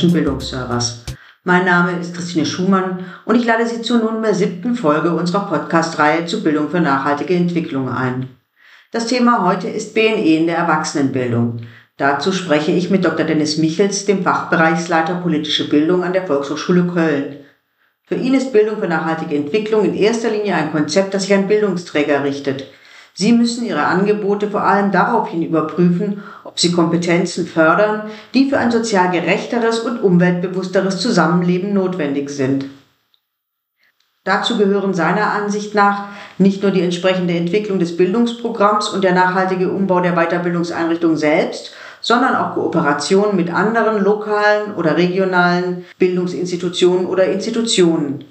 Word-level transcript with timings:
deutschen 0.00 0.14
Bildungsservers. 0.14 1.04
Mein 1.44 1.66
Name 1.66 2.00
ist 2.00 2.14
Christine 2.14 2.46
Schumann 2.46 3.04
und 3.26 3.34
ich 3.34 3.44
lade 3.44 3.66
Sie 3.66 3.82
zur 3.82 3.98
nunmehr 3.98 4.34
siebten 4.34 4.74
Folge 4.74 5.12
unserer 5.14 5.46
Podcast-Reihe 5.46 6.24
zur 6.24 6.42
Bildung 6.42 6.70
für 6.70 6.80
nachhaltige 6.80 7.34
Entwicklung 7.34 7.90
ein. 7.90 8.30
Das 8.92 9.08
Thema 9.08 9.44
heute 9.44 9.68
ist 9.68 9.92
BNE 9.92 10.38
in 10.38 10.46
der 10.46 10.56
Erwachsenenbildung. 10.56 11.66
Dazu 11.98 12.32
spreche 12.32 12.72
ich 12.72 12.88
mit 12.88 13.04
Dr. 13.04 13.26
Dennis 13.26 13.58
Michels, 13.58 14.06
dem 14.06 14.22
Fachbereichsleiter 14.22 15.16
politische 15.16 15.68
Bildung 15.68 16.02
an 16.02 16.14
der 16.14 16.26
Volkshochschule 16.26 16.86
Köln. 16.86 17.36
Für 18.04 18.14
ihn 18.14 18.32
ist 18.32 18.54
Bildung 18.54 18.78
für 18.78 18.88
nachhaltige 18.88 19.36
Entwicklung 19.36 19.84
in 19.84 19.94
erster 19.94 20.30
Linie 20.30 20.54
ein 20.54 20.72
Konzept, 20.72 21.12
das 21.12 21.24
sich 21.24 21.34
an 21.34 21.46
Bildungsträger 21.46 22.24
richtet. 22.24 22.64
Sie 23.12 23.32
müssen 23.32 23.66
ihre 23.66 23.84
Angebote 23.84 24.48
vor 24.50 24.62
allem 24.62 24.92
daraufhin 24.92 25.42
überprüfen, 25.42 26.22
sie 26.60 26.72
Kompetenzen 26.72 27.46
fördern, 27.46 28.10
die 28.34 28.48
für 28.48 28.58
ein 28.58 28.70
sozial 28.70 29.10
gerechteres 29.10 29.80
und 29.80 30.02
umweltbewussteres 30.02 31.00
Zusammenleben 31.00 31.72
notwendig 31.72 32.30
sind. 32.30 32.66
Dazu 34.24 34.58
gehören 34.58 34.92
seiner 34.92 35.32
Ansicht 35.32 35.74
nach 35.74 36.08
nicht 36.36 36.62
nur 36.62 36.70
die 36.72 36.82
entsprechende 36.82 37.34
Entwicklung 37.34 37.78
des 37.78 37.96
Bildungsprogramms 37.96 38.90
und 38.90 39.02
der 39.02 39.14
nachhaltige 39.14 39.70
Umbau 39.70 40.00
der 40.00 40.12
Weiterbildungseinrichtung 40.12 41.16
selbst, 41.16 41.72
sondern 42.02 42.36
auch 42.36 42.54
Kooperationen 42.54 43.36
mit 43.36 43.52
anderen 43.52 44.02
lokalen 44.02 44.74
oder 44.74 44.96
regionalen 44.96 45.84
Bildungsinstitutionen 45.98 47.06
oder 47.06 47.26
Institutionen. 47.26 48.24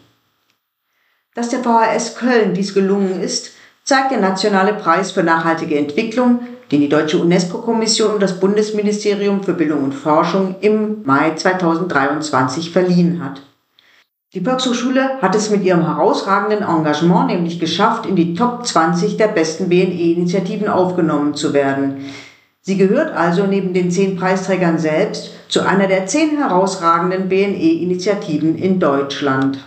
Dass 1.35 1.49
der 1.49 1.63
VHS 1.63 2.15
Köln 2.15 2.53
dies 2.53 2.73
gelungen 2.73 3.21
ist, 3.21 3.51
zeigt 3.83 4.11
der 4.11 4.19
Nationale 4.19 4.73
Preis 4.73 5.11
für 5.11 5.23
nachhaltige 5.23 5.77
Entwicklung, 5.77 6.41
den 6.71 6.81
die 6.81 6.89
Deutsche 6.89 7.17
UNESCO-Kommission 7.17 8.13
und 8.13 8.21
das 8.21 8.39
Bundesministerium 8.39 9.43
für 9.43 9.53
Bildung 9.53 9.83
und 9.83 9.93
Forschung 9.93 10.55
im 10.61 11.03
Mai 11.03 11.33
2023 11.35 12.71
verliehen 12.71 13.23
hat. 13.23 13.41
Die 14.35 14.41
Volkshochschule 14.41 15.21
hat 15.23 15.33
es 15.33 15.49
mit 15.49 15.63
ihrem 15.63 15.87
herausragenden 15.87 16.61
Engagement 16.61 17.27
nämlich 17.27 17.59
geschafft, 17.59 18.05
in 18.05 18.15
die 18.15 18.35
Top 18.35 18.65
20 18.65 19.17
der 19.17 19.29
besten 19.29 19.69
BNE-Initiativen 19.69 20.67
aufgenommen 20.67 21.33
zu 21.33 21.53
werden. 21.53 22.05
Sie 22.61 22.77
gehört 22.77 23.15
also 23.15 23.47
neben 23.47 23.73
den 23.73 23.89
zehn 23.89 24.15
Preisträgern 24.15 24.77
selbst 24.77 25.31
zu 25.47 25.61
einer 25.61 25.87
der 25.87 26.05
zehn 26.05 26.37
herausragenden 26.37 27.27
BNE-Initiativen 27.27 28.55
in 28.55 28.79
Deutschland. 28.79 29.59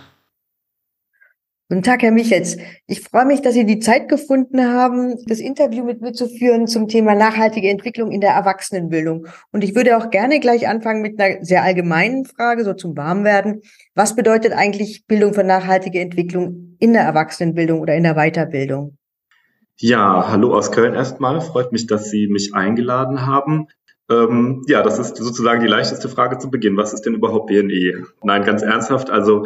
Guten 1.69 1.81
Tag, 1.81 2.03
Herr 2.03 2.11
Michels. 2.11 2.57
Ich 2.87 3.01
freue 3.01 3.25
mich, 3.25 3.41
dass 3.41 3.53
Sie 3.53 3.65
die 3.65 3.79
Zeit 3.79 4.09
gefunden 4.09 4.61
haben, 4.61 5.15
das 5.27 5.39
Interview 5.39 5.85
mit 5.85 6.01
mir 6.01 6.11
zu 6.11 6.27
führen 6.27 6.67
zum 6.67 6.89
Thema 6.89 7.15
nachhaltige 7.15 7.69
Entwicklung 7.69 8.11
in 8.11 8.19
der 8.19 8.31
Erwachsenenbildung. 8.31 9.27
Und 9.53 9.63
ich 9.63 9.73
würde 9.73 9.97
auch 9.97 10.09
gerne 10.09 10.41
gleich 10.41 10.67
anfangen 10.67 11.01
mit 11.01 11.19
einer 11.19 11.43
sehr 11.43 11.63
allgemeinen 11.63 12.25
Frage, 12.25 12.65
so 12.65 12.73
zum 12.73 12.97
Warmwerden. 12.97 13.61
Was 13.95 14.13
bedeutet 14.13 14.51
eigentlich 14.51 15.07
Bildung 15.07 15.33
für 15.33 15.45
nachhaltige 15.45 16.01
Entwicklung 16.01 16.75
in 16.79 16.91
der 16.91 17.03
Erwachsenenbildung 17.03 17.79
oder 17.79 17.95
in 17.95 18.03
der 18.03 18.15
Weiterbildung? 18.15 18.97
Ja, 19.77 20.29
hallo 20.29 20.53
aus 20.53 20.71
Köln 20.71 20.93
erstmal. 20.93 21.39
Freut 21.39 21.71
mich, 21.71 21.87
dass 21.87 22.09
Sie 22.09 22.27
mich 22.27 22.53
eingeladen 22.53 23.25
haben. 23.25 23.67
Ähm, 24.09 24.63
ja, 24.67 24.83
das 24.83 24.99
ist 24.99 25.17
sozusagen 25.17 25.61
die 25.61 25.67
leichteste 25.67 26.09
Frage 26.09 26.37
zu 26.37 26.51
Beginn. 26.51 26.77
Was 26.77 26.93
ist 26.93 27.05
denn 27.05 27.15
überhaupt 27.15 27.47
BNE? 27.47 28.05
Nein, 28.21 28.43
ganz 28.43 28.61
ernsthaft. 28.61 29.09
Also 29.09 29.45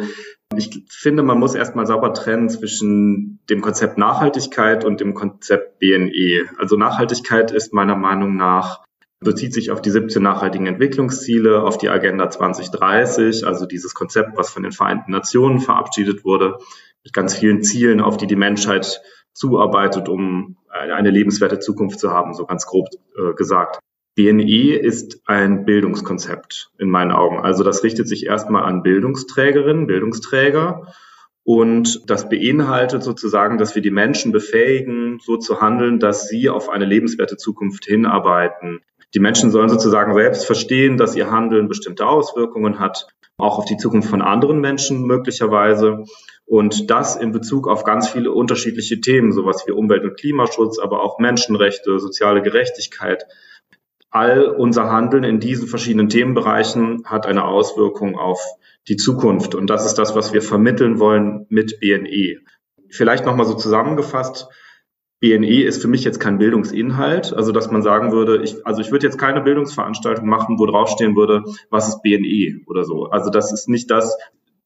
ich 0.56 0.84
finde, 0.90 1.22
man 1.22 1.38
muss 1.38 1.54
erstmal 1.54 1.86
sauber 1.86 2.12
trennen 2.14 2.48
zwischen 2.48 3.40
dem 3.48 3.60
Konzept 3.60 3.98
Nachhaltigkeit 3.98 4.84
und 4.84 5.00
dem 5.00 5.14
Konzept 5.14 5.78
BNE. 5.78 6.46
Also 6.58 6.76
Nachhaltigkeit 6.76 7.50
ist 7.50 7.72
meiner 7.72 7.96
Meinung 7.96 8.36
nach 8.36 8.84
bezieht 9.20 9.52
sich 9.52 9.70
auf 9.70 9.82
die 9.82 9.90
17 9.90 10.22
nachhaltigen 10.22 10.66
Entwicklungsziele, 10.66 11.62
auf 11.62 11.78
die 11.78 11.88
Agenda 11.88 12.30
2030, 12.30 13.46
also 13.46 13.66
dieses 13.66 13.94
Konzept, 13.94 14.36
was 14.36 14.50
von 14.50 14.62
den 14.62 14.72
Vereinten 14.72 15.10
Nationen 15.10 15.58
verabschiedet 15.60 16.24
wurde, 16.24 16.58
mit 17.02 17.12
ganz 17.12 17.36
vielen 17.36 17.62
Zielen, 17.62 18.00
auf 18.00 18.16
die 18.16 18.26
die 18.26 18.36
Menschheit 18.36 19.00
zuarbeitet, 19.32 20.08
um 20.08 20.56
eine 20.68 21.10
lebenswerte 21.10 21.58
Zukunft 21.58 21.98
zu 21.98 22.12
haben, 22.12 22.34
so 22.34 22.46
ganz 22.46 22.66
grob 22.66 22.88
äh, 23.16 23.34
gesagt. 23.34 23.80
BNE 24.18 24.74
ist 24.74 25.20
ein 25.26 25.64
Bildungskonzept 25.64 26.72
in 26.76 26.90
meinen 26.90 27.12
Augen. 27.12 27.38
Also 27.38 27.62
das 27.62 27.84
richtet 27.84 28.08
sich 28.08 28.26
erstmal 28.26 28.64
an 28.64 28.82
Bildungsträgerinnen, 28.82 29.86
Bildungsträger. 29.86 30.92
Und 31.44 32.02
das 32.10 32.28
beinhaltet 32.28 33.04
sozusagen, 33.04 33.58
dass 33.58 33.76
wir 33.76 33.82
die 33.82 33.92
Menschen 33.92 34.32
befähigen, 34.32 35.20
so 35.22 35.36
zu 35.36 35.60
handeln, 35.60 36.00
dass 36.00 36.26
sie 36.26 36.50
auf 36.50 36.68
eine 36.68 36.84
lebenswerte 36.84 37.36
Zukunft 37.36 37.84
hinarbeiten. 37.84 38.80
Die 39.14 39.20
Menschen 39.20 39.52
sollen 39.52 39.68
sozusagen 39.68 40.12
selbst 40.14 40.46
verstehen, 40.46 40.96
dass 40.96 41.14
ihr 41.14 41.30
Handeln 41.30 41.68
bestimmte 41.68 42.04
Auswirkungen 42.04 42.80
hat, 42.80 43.06
auch 43.36 43.58
auf 43.58 43.66
die 43.66 43.76
Zukunft 43.76 44.10
von 44.10 44.20
anderen 44.20 44.60
Menschen 44.60 45.06
möglicherweise. 45.06 46.02
Und 46.44 46.90
das 46.90 47.14
in 47.14 47.30
Bezug 47.30 47.68
auf 47.68 47.84
ganz 47.84 48.08
viele 48.08 48.32
unterschiedliche 48.32 49.00
Themen, 49.00 49.30
sowas 49.30 49.62
wie 49.68 49.70
Umwelt- 49.70 50.02
und 50.02 50.18
Klimaschutz, 50.18 50.80
aber 50.80 51.04
auch 51.04 51.20
Menschenrechte, 51.20 52.00
soziale 52.00 52.42
Gerechtigkeit, 52.42 53.24
all 54.10 54.46
unser 54.46 54.90
Handeln 54.90 55.24
in 55.24 55.40
diesen 55.40 55.68
verschiedenen 55.68 56.08
Themenbereichen 56.08 57.02
hat 57.04 57.26
eine 57.26 57.44
Auswirkung 57.44 58.18
auf 58.18 58.40
die 58.88 58.96
Zukunft. 58.96 59.54
Und 59.54 59.68
das 59.68 59.84
ist 59.84 59.94
das, 59.94 60.14
was 60.14 60.32
wir 60.32 60.42
vermitteln 60.42 60.98
wollen 60.98 61.46
mit 61.50 61.80
BNE. 61.80 62.38
Vielleicht 62.88 63.26
nochmal 63.26 63.46
so 63.46 63.54
zusammengefasst. 63.54 64.48
BNE 65.20 65.64
ist 65.64 65.82
für 65.82 65.88
mich 65.88 66.04
jetzt 66.04 66.20
kein 66.20 66.38
Bildungsinhalt, 66.38 67.34
also 67.34 67.50
dass 67.50 67.70
man 67.72 67.82
sagen 67.82 68.12
würde, 68.12 68.40
ich, 68.42 68.64
also 68.64 68.80
ich 68.80 68.92
würde 68.92 69.04
jetzt 69.06 69.18
keine 69.18 69.40
Bildungsveranstaltung 69.40 70.28
machen, 70.28 70.60
wo 70.60 70.66
draufstehen 70.66 71.16
würde, 71.16 71.42
was 71.70 71.88
ist 71.88 72.02
BNE 72.02 72.60
oder 72.66 72.84
so. 72.84 73.06
Also 73.06 73.28
das 73.28 73.52
ist 73.52 73.68
nicht 73.68 73.90
das, 73.90 74.16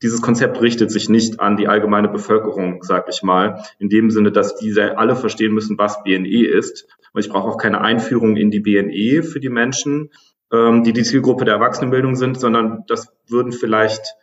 dieses 0.03 0.21
Konzept 0.21 0.61
richtet 0.61 0.91
sich 0.91 1.09
nicht 1.09 1.41
an 1.41 1.57
die 1.57 1.69
allgemeine 1.69 2.09
Bevölkerung, 2.09 2.83
sag 2.83 3.09
ich 3.09 3.23
mal, 3.23 3.63
in 3.79 3.89
dem 3.89 4.11
Sinne, 4.11 4.31
dass 4.31 4.57
diese 4.57 4.99
alle 4.99 5.17
verstehen 5.17 5.55
müssen, 5.55 5.79
was 5.79 6.03
BNE 6.03 6.47
ist. 6.47 6.87
Und 7.13 7.21
ich 7.21 7.31
brauche 7.31 7.49
auch 7.49 7.59
keine 7.59 7.81
Einführung 7.81 8.37
in 8.37 8.51
die 8.51 8.61
BNE 8.61 9.23
für 9.23 9.41
die 9.41 9.51
Menschen, 9.51 10.11
ähm, 10.53 10.83
die 10.85 10.93
die 10.93 11.03
Zielgruppe 11.03 11.45
der 11.45 11.55
Erwachsenenbildung 11.55 12.17
sind, 12.17 12.39
sondern 12.39 12.85
das 12.89 13.13
würden 13.29 13.53
vielleicht 13.53 14.17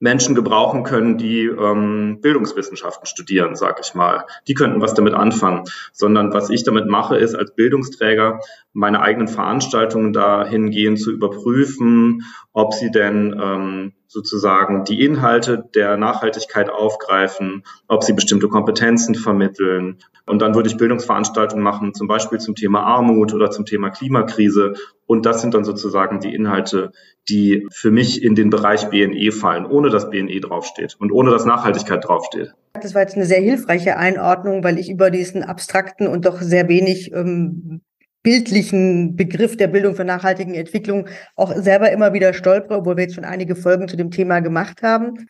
Menschen 0.00 0.36
gebrauchen 0.36 0.84
können, 0.84 1.18
die 1.18 1.44
ähm, 1.46 2.20
Bildungswissenschaften 2.20 3.06
studieren, 3.06 3.56
sag 3.56 3.80
ich 3.80 3.94
mal. 3.94 4.26
Die 4.46 4.54
könnten 4.54 4.80
was 4.80 4.94
damit 4.94 5.14
anfangen. 5.14 5.64
Sondern 5.92 6.32
was 6.32 6.50
ich 6.50 6.62
damit 6.62 6.86
mache, 6.86 7.16
ist 7.16 7.34
als 7.34 7.54
Bildungsträger 7.54 8.40
meine 8.72 9.00
eigenen 9.00 9.28
Veranstaltungen 9.28 10.12
dahingehend 10.12 11.00
zu 11.00 11.10
überprüfen, 11.10 12.22
ob 12.52 12.74
sie 12.74 12.92
denn 12.92 13.38
ähm, 13.42 13.92
sozusagen 14.08 14.84
die 14.84 15.04
Inhalte 15.04 15.64
der 15.74 15.98
Nachhaltigkeit 15.98 16.70
aufgreifen, 16.70 17.62
ob 17.86 18.02
sie 18.02 18.14
bestimmte 18.14 18.48
Kompetenzen 18.48 19.14
vermitteln. 19.14 19.98
Und 20.26 20.40
dann 20.40 20.54
würde 20.54 20.68
ich 20.68 20.78
Bildungsveranstaltungen 20.78 21.62
machen, 21.62 21.94
zum 21.94 22.08
Beispiel 22.08 22.38
zum 22.38 22.54
Thema 22.54 22.82
Armut 22.82 23.34
oder 23.34 23.50
zum 23.50 23.66
Thema 23.66 23.90
Klimakrise. 23.90 24.74
Und 25.06 25.26
das 25.26 25.42
sind 25.42 25.54
dann 25.54 25.64
sozusagen 25.64 26.20
die 26.20 26.34
Inhalte, 26.34 26.92
die 27.28 27.66
für 27.70 27.90
mich 27.90 28.22
in 28.22 28.34
den 28.34 28.48
Bereich 28.48 28.88
BNE 28.88 29.30
fallen, 29.30 29.66
ohne 29.66 29.90
dass 29.90 30.10
BNE 30.10 30.40
draufsteht 30.40 30.96
und 30.98 31.12
ohne 31.12 31.30
dass 31.30 31.44
Nachhaltigkeit 31.44 32.04
draufsteht. 32.04 32.54
Das 32.74 32.94
war 32.94 33.02
jetzt 33.02 33.16
eine 33.16 33.26
sehr 33.26 33.40
hilfreiche 33.40 33.96
Einordnung, 33.96 34.64
weil 34.64 34.78
ich 34.78 34.90
über 34.90 35.10
diesen 35.10 35.42
abstrakten 35.42 36.06
und 36.06 36.24
doch 36.24 36.40
sehr 36.40 36.68
wenig 36.68 37.12
ähm, 37.12 37.82
bildlichen 38.22 39.16
Begriff 39.16 39.56
der 39.56 39.68
Bildung 39.68 39.94
für 39.94 40.04
nachhaltigen 40.04 40.54
Entwicklung 40.54 41.08
auch 41.36 41.54
selber 41.54 41.90
immer 41.90 42.12
wieder 42.12 42.32
stolpere, 42.34 42.78
obwohl 42.78 42.96
wir 42.96 43.04
jetzt 43.04 43.14
schon 43.14 43.24
einige 43.24 43.56
Folgen 43.56 43.88
zu 43.88 43.96
dem 43.96 44.10
Thema 44.10 44.40
gemacht 44.40 44.82
haben. 44.82 45.28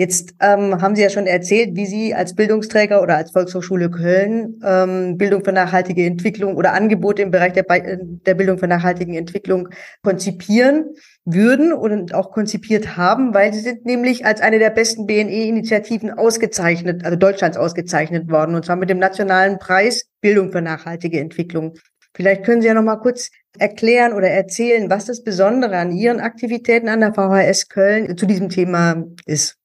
Jetzt 0.00 0.34
ähm, 0.40 0.80
haben 0.80 0.94
Sie 0.94 1.02
ja 1.02 1.10
schon 1.10 1.26
erzählt, 1.26 1.74
wie 1.74 1.84
Sie 1.84 2.14
als 2.14 2.36
Bildungsträger 2.36 3.02
oder 3.02 3.16
als 3.16 3.32
Volkshochschule 3.32 3.90
Köln 3.90 4.60
ähm, 4.64 5.18
Bildung 5.18 5.42
für 5.44 5.50
nachhaltige 5.50 6.06
Entwicklung 6.06 6.54
oder 6.54 6.72
Angebote 6.72 7.22
im 7.22 7.32
Bereich 7.32 7.52
der, 7.52 7.64
der 7.66 8.34
Bildung 8.34 8.58
für 8.58 8.68
nachhaltigen 8.68 9.14
Entwicklung 9.14 9.70
konzipieren 10.02 10.84
würden 11.24 11.72
und 11.72 12.14
auch 12.14 12.30
konzipiert 12.30 12.96
haben, 12.96 13.34
weil 13.34 13.52
Sie 13.52 13.58
sind 13.58 13.86
nämlich 13.86 14.24
als 14.24 14.40
eine 14.40 14.60
der 14.60 14.70
besten 14.70 15.04
BNE-Initiativen 15.06 16.12
ausgezeichnet, 16.12 17.04
also 17.04 17.16
Deutschlands 17.16 17.56
ausgezeichnet 17.56 18.30
worden, 18.30 18.54
und 18.54 18.64
zwar 18.64 18.76
mit 18.76 18.90
dem 18.90 19.00
Nationalen 19.00 19.58
Preis 19.58 20.06
Bildung 20.20 20.52
für 20.52 20.62
nachhaltige 20.62 21.18
Entwicklung. 21.18 21.74
Vielleicht 22.18 22.44
können 22.44 22.60
Sie 22.60 22.66
ja 22.66 22.74
noch 22.74 22.82
mal 22.82 22.96
kurz 22.96 23.30
erklären 23.60 24.12
oder 24.12 24.26
erzählen, 24.26 24.90
was 24.90 25.04
das 25.04 25.22
Besondere 25.22 25.76
an 25.76 25.92
Ihren 25.92 26.18
Aktivitäten 26.18 26.88
an 26.88 26.98
der 26.98 27.14
VHS 27.14 27.68
Köln 27.68 28.18
zu 28.18 28.26
diesem 28.26 28.48
Thema 28.48 29.04
ist. 29.24 29.56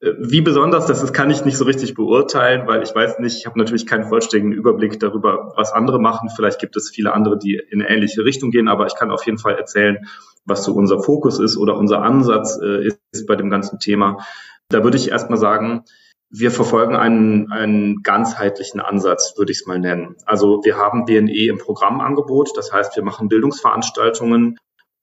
Wie 0.00 0.40
besonders 0.40 0.86
das 0.86 1.00
ist, 1.00 1.12
kann 1.12 1.30
ich 1.30 1.44
nicht 1.44 1.56
so 1.56 1.64
richtig 1.64 1.94
beurteilen, 1.94 2.66
weil 2.66 2.82
ich 2.82 2.92
weiß 2.92 3.20
nicht, 3.20 3.36
ich 3.36 3.46
habe 3.46 3.56
natürlich 3.56 3.86
keinen 3.86 4.08
vollständigen 4.08 4.50
Überblick 4.50 4.98
darüber, 4.98 5.52
was 5.54 5.72
andere 5.72 6.00
machen. 6.00 6.28
Vielleicht 6.34 6.58
gibt 6.58 6.76
es 6.76 6.90
viele 6.90 7.12
andere, 7.12 7.38
die 7.38 7.54
in 7.70 7.80
eine 7.80 7.88
ähnliche 7.88 8.24
Richtung 8.24 8.50
gehen, 8.50 8.66
aber 8.66 8.86
ich 8.86 8.96
kann 8.96 9.12
auf 9.12 9.24
jeden 9.24 9.38
Fall 9.38 9.54
erzählen, 9.54 9.98
was 10.44 10.64
so 10.64 10.74
unser 10.74 11.04
Fokus 11.04 11.38
ist 11.38 11.56
oder 11.56 11.76
unser 11.76 12.02
Ansatz 12.02 12.58
äh, 12.60 12.88
ist 13.12 13.28
bei 13.28 13.36
dem 13.36 13.48
ganzen 13.48 13.78
Thema. 13.78 14.26
Da 14.70 14.82
würde 14.82 14.96
ich 14.96 15.12
erstmal 15.12 15.38
sagen, 15.38 15.84
wir 16.34 16.50
verfolgen 16.50 16.96
einen, 16.96 17.52
einen 17.52 18.02
ganzheitlichen 18.02 18.80
Ansatz, 18.80 19.34
würde 19.36 19.52
ich 19.52 19.58
es 19.60 19.66
mal 19.66 19.78
nennen. 19.78 20.16
Also 20.24 20.62
wir 20.64 20.78
haben 20.78 21.04
BNE 21.04 21.46
im 21.48 21.58
Programmangebot, 21.58 22.56
das 22.56 22.72
heißt, 22.72 22.96
wir 22.96 23.04
machen 23.04 23.28
Bildungsveranstaltungen 23.28 24.56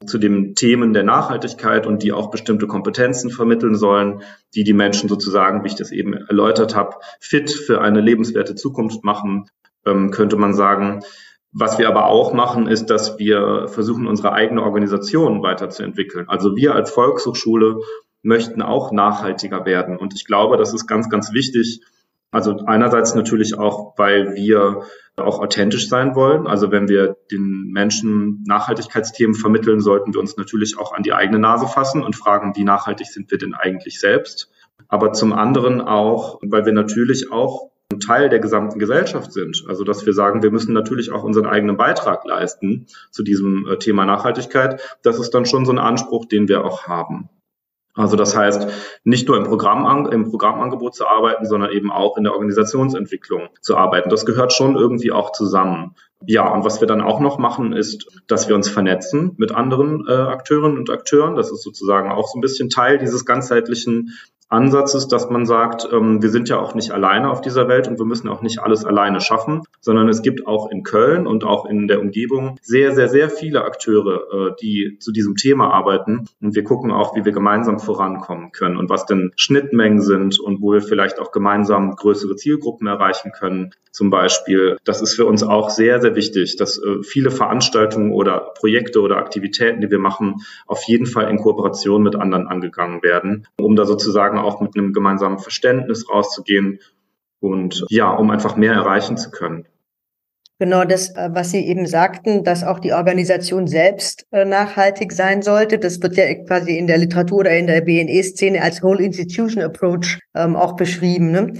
zu 0.06 0.18
den 0.18 0.56
Themen 0.56 0.92
der 0.94 1.04
Nachhaltigkeit 1.04 1.86
und 1.86 2.02
die 2.02 2.14
auch 2.14 2.32
bestimmte 2.32 2.66
Kompetenzen 2.66 3.30
vermitteln 3.30 3.76
sollen, 3.76 4.24
die 4.56 4.64
die 4.64 4.74
Menschen 4.74 5.08
sozusagen, 5.08 5.64
wie 5.64 5.68
ich 5.68 5.76
das 5.76 5.92
eben 5.92 6.14
erläutert 6.14 6.76
habe, 6.76 6.96
fit 7.20 7.52
für 7.52 7.80
eine 7.82 8.02
lebenswerte 8.02 8.56
Zukunft 8.56 9.04
machen, 9.04 9.46
ähm, 9.86 10.10
könnte 10.10 10.36
man 10.36 10.56
sagen. 10.56 11.02
Was 11.52 11.78
wir 11.78 11.90
aber 11.90 12.08
auch 12.08 12.34
machen, 12.34 12.68
ist, 12.68 12.88
dass 12.88 13.20
wir 13.20 13.68
versuchen, 13.68 14.08
unsere 14.08 14.34
eigene 14.34 14.64
Organisation 14.64 15.44
weiterzuentwickeln. 15.44 16.28
Also 16.28 16.56
wir 16.56 16.76
als 16.76 16.92
Volkshochschule 16.92 17.80
möchten 18.22 18.62
auch 18.62 18.92
nachhaltiger 18.92 19.66
werden. 19.66 19.98
Und 19.98 20.14
ich 20.14 20.26
glaube, 20.26 20.58
das 20.58 20.74
ist 20.74 20.88
ganz, 20.88 21.10
ganz 21.10 21.34
wichtig. 21.34 21.82
Also 22.32 22.60
einerseits 22.66 23.16
natürlich 23.16 23.58
auch, 23.58 23.98
weil 23.98 24.36
wir 24.36 24.84
auch 25.16 25.40
authentisch 25.40 25.90
sein 25.90 26.16
wollen. 26.16 26.48
Also 26.48 26.72
wenn 26.72 26.88
wir 26.88 27.18
den 27.32 27.72
Menschen 27.72 28.44
Nachhaltigkeitsthemen 28.46 29.36
vermitteln, 29.36 29.82
sollten 29.82 30.14
wir 30.14 30.20
uns 30.20 30.38
natürlich 30.38 30.78
auch 30.78 30.94
an 30.94 31.04
die 31.04 31.14
eigene 31.14 31.40
Nase 31.40 31.68
fassen 31.68 32.04
und 32.04 32.16
fragen, 32.16 32.56
wie 32.56 32.64
nachhaltig 32.64 33.08
sind 33.08 33.32
wir 33.32 33.38
denn 33.38 33.56
eigentlich 33.56 34.00
selbst? 34.00 34.52
Aber 34.88 35.12
zum 35.14 35.34
anderen 35.34 35.82
auch, 35.82 36.40
weil 36.44 36.66
wir 36.66 36.74
natürlich 36.74 37.32
auch 37.32 37.72
ein 37.92 38.00
Teil 38.00 38.30
der 38.30 38.40
gesamten 38.40 38.78
Gesellschaft 38.78 39.34
sind. 39.34 39.66
Also 39.68 39.84
dass 39.84 40.06
wir 40.06 40.14
sagen, 40.14 40.44
wir 40.44 40.52
müssen 40.52 40.74
natürlich 40.74 41.12
auch 41.12 41.24
unseren 41.24 41.48
eigenen 41.48 41.78
Beitrag 41.78 42.24
leisten 42.26 42.86
zu 43.10 43.24
diesem 43.24 43.68
äh, 43.68 43.78
Thema 43.78 44.06
Nachhaltigkeit. 44.06 44.80
Das 45.02 45.20
ist 45.20 45.32
dann 45.32 45.46
schon 45.46 45.66
so 45.66 45.72
ein 45.72 45.80
Anspruch, 45.80 46.26
den 46.26 46.48
wir 46.48 46.64
auch 46.64 46.88
haben. 46.88 47.30
Also 48.00 48.16
das 48.16 48.34
heißt, 48.34 48.70
nicht 49.04 49.28
nur 49.28 49.36
im, 49.36 49.44
Programm, 49.44 50.08
im 50.10 50.30
Programmangebot 50.30 50.96
zu 50.96 51.06
arbeiten, 51.06 51.46
sondern 51.46 51.72
eben 51.72 51.92
auch 51.92 52.16
in 52.16 52.24
der 52.24 52.32
Organisationsentwicklung 52.32 53.50
zu 53.60 53.76
arbeiten. 53.76 54.10
Das 54.10 54.26
gehört 54.26 54.54
schon 54.54 54.78
irgendwie 54.78 55.12
auch 55.12 55.34
zusammen. 55.34 55.96
Ja, 56.26 56.50
und 56.50 56.64
was 56.64 56.80
wir 56.80 56.88
dann 56.88 57.02
auch 57.02 57.20
noch 57.20 57.40
machen, 57.40 57.74
ist, 57.74 58.08
dass 58.28 58.48
wir 58.48 58.56
uns 58.56 58.70
vernetzen 58.70 59.34
mit 59.38 59.52
anderen 59.52 60.06
äh, 60.08 60.14
Akteurinnen 60.14 60.78
und 60.78 60.90
Akteuren. 60.90 61.36
Das 61.36 61.52
ist 61.52 61.62
sozusagen 61.62 62.10
auch 62.10 62.30
so 62.30 62.38
ein 62.38 62.42
bisschen 62.42 62.70
Teil 62.70 63.00
dieses 63.00 63.26
ganzheitlichen 63.26 64.14
Ansatzes, 64.50 65.08
dass 65.08 65.30
man 65.30 65.46
sagt, 65.46 65.88
ähm, 65.92 66.22
wir 66.24 66.30
sind 66.30 66.50
ja 66.50 66.60
auch 66.60 66.74
nicht 66.74 66.92
alleine 66.92 67.30
auf 67.30 67.42
dieser 67.42 67.68
Welt 67.68 67.88
und 67.88 68.00
wir 68.00 68.06
müssen 68.06 68.28
auch 68.30 68.42
nicht 68.42 68.60
alles 68.60 68.84
alleine 68.84 69.22
schaffen, 69.22 69.62
sondern 69.80 70.10
es 70.10 70.24
gibt 70.24 70.48
auch 70.48 70.72
in 70.72 70.84
Köln 70.84 71.28
und 71.28 71.44
auch 71.44 71.66
in 71.66 71.88
der 71.88 72.02
Umgebung 72.02 72.58
sehr, 72.62 72.94
sehr, 72.96 73.10
sehr 73.10 73.30
viele 73.30 73.64
Akteure, 73.64 74.50
äh, 74.50 74.56
die 74.60 74.98
zu 75.00 75.12
diesem 75.12 75.36
Thema 75.36 75.72
arbeiten. 75.72 76.26
Und 76.42 76.56
wir 76.56 76.64
gucken 76.64 76.92
auch, 76.92 77.16
wie 77.16 77.26
wir 77.26 77.32
gemeinsam 77.32 77.80
vorankommen 77.80 78.52
können 78.52 78.78
und 78.78 78.90
was 78.90 79.06
denn 79.06 79.32
Schnittmengen 79.36 80.02
sind 80.02 80.40
und 80.40 80.62
wo 80.62 80.74
wir 80.74 80.82
vielleicht 80.82 81.20
auch 81.20 81.32
gemeinsam 81.32 81.96
größere 81.96 82.36
Zielgruppen 82.36 82.88
erreichen 82.88 83.32
können. 83.32 83.72
Zum 83.92 84.10
Beispiel, 84.10 84.78
das 84.84 85.02
ist 85.02 85.16
für 85.16 85.26
uns 85.26 85.44
auch 85.44 85.70
sehr, 85.70 86.02
sehr 86.02 86.16
wichtig, 86.16 86.58
dass 86.58 86.78
äh, 86.78 87.04
viele 87.04 87.32
Veranstaltungen 87.32 88.14
oder 88.14 88.54
Projekte 88.60 89.02
oder 89.02 89.18
Aktivitäten, 89.18 89.82
die 89.82 89.92
wir 89.92 90.00
machen, 90.00 90.38
auf 90.66 90.84
jeden 90.84 91.06
Fall 91.06 91.30
in 91.30 91.38
Kooperation 91.38 92.02
mit 92.02 92.16
anderen 92.16 92.48
angegangen 92.48 93.04
werden, 93.04 93.48
um 93.60 93.76
da 93.76 93.86
sozusagen 93.86 94.39
auch 94.44 94.62
mit 94.62 94.76
einem 94.78 94.94
gemeinsamen 94.94 95.40
Verständnis 95.40 96.10
rauszugehen 96.10 96.80
und 97.40 97.86
ja, 97.90 98.12
um 98.12 98.30
einfach 98.32 98.56
mehr 98.56 98.74
erreichen 98.74 99.18
zu 99.18 99.32
können. 99.32 99.66
Genau 100.62 100.84
das, 100.84 101.16
äh, 101.16 101.30
was 101.32 101.52
Sie 101.52 101.66
eben 101.66 101.88
sagten, 101.88 102.44
dass 102.44 102.66
auch 102.66 102.80
die 102.80 102.92
Organisation 102.92 103.66
selbst 103.66 104.28
äh, 104.32 104.44
nachhaltig 104.44 105.14
sein 105.14 105.42
sollte. 105.42 105.80
Das 105.80 106.02
wird 106.02 106.18
ja 106.18 106.34
quasi 106.44 106.78
in 106.78 106.86
der 106.86 106.98
Literatur 106.98 107.40
oder 107.40 107.58
in 107.58 107.68
der 107.68 107.80
BNE-Szene 107.80 108.62
als 108.62 108.84
Whole 108.84 109.02
Institution 109.02 109.64
Approach 109.64 110.20
ähm, 110.36 110.58
auch 110.58 110.76
beschrieben. 110.76 111.32
Ne? 111.32 111.54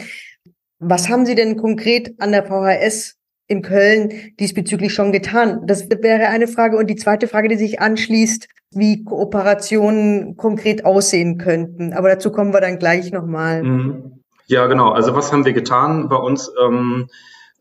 Was 0.80 1.08
haben 1.08 1.26
Sie 1.26 1.36
denn 1.36 1.56
konkret 1.56 2.14
an 2.20 2.34
der 2.34 2.44
VHS 2.44 3.16
in 3.48 3.62
Köln 3.62 4.34
diesbezüglich 4.38 4.94
schon 4.94 5.14
getan? 5.14 5.62
Das 5.66 5.90
wäre 5.90 6.28
eine 6.28 6.50
Frage. 6.50 6.76
Und 6.76 6.90
die 6.90 6.98
zweite 6.98 7.30
Frage, 7.30 7.48
die 7.48 7.58
sich 7.58 7.80
anschließt, 7.80 8.50
wie 8.72 9.04
Kooperationen 9.04 10.38
konkret 10.38 10.86
aussehen 10.86 11.38
könnten. 11.38 11.94
Aber 11.94 12.10
dazu 12.10 12.32
kommen 12.32 12.54
wir 12.54 12.62
dann 12.62 12.80
gleich 12.80 13.12
nochmal. 13.12 13.64
Mhm. 13.64 14.24
Ja, 14.48 14.68
genau. 14.68 14.92
Also 14.92 15.16
was 15.16 15.32
haben 15.32 15.46
wir 15.46 15.54
getan? 15.54 16.10
Bei 16.10 16.18
uns 16.18 16.52
ähm, 16.64 17.08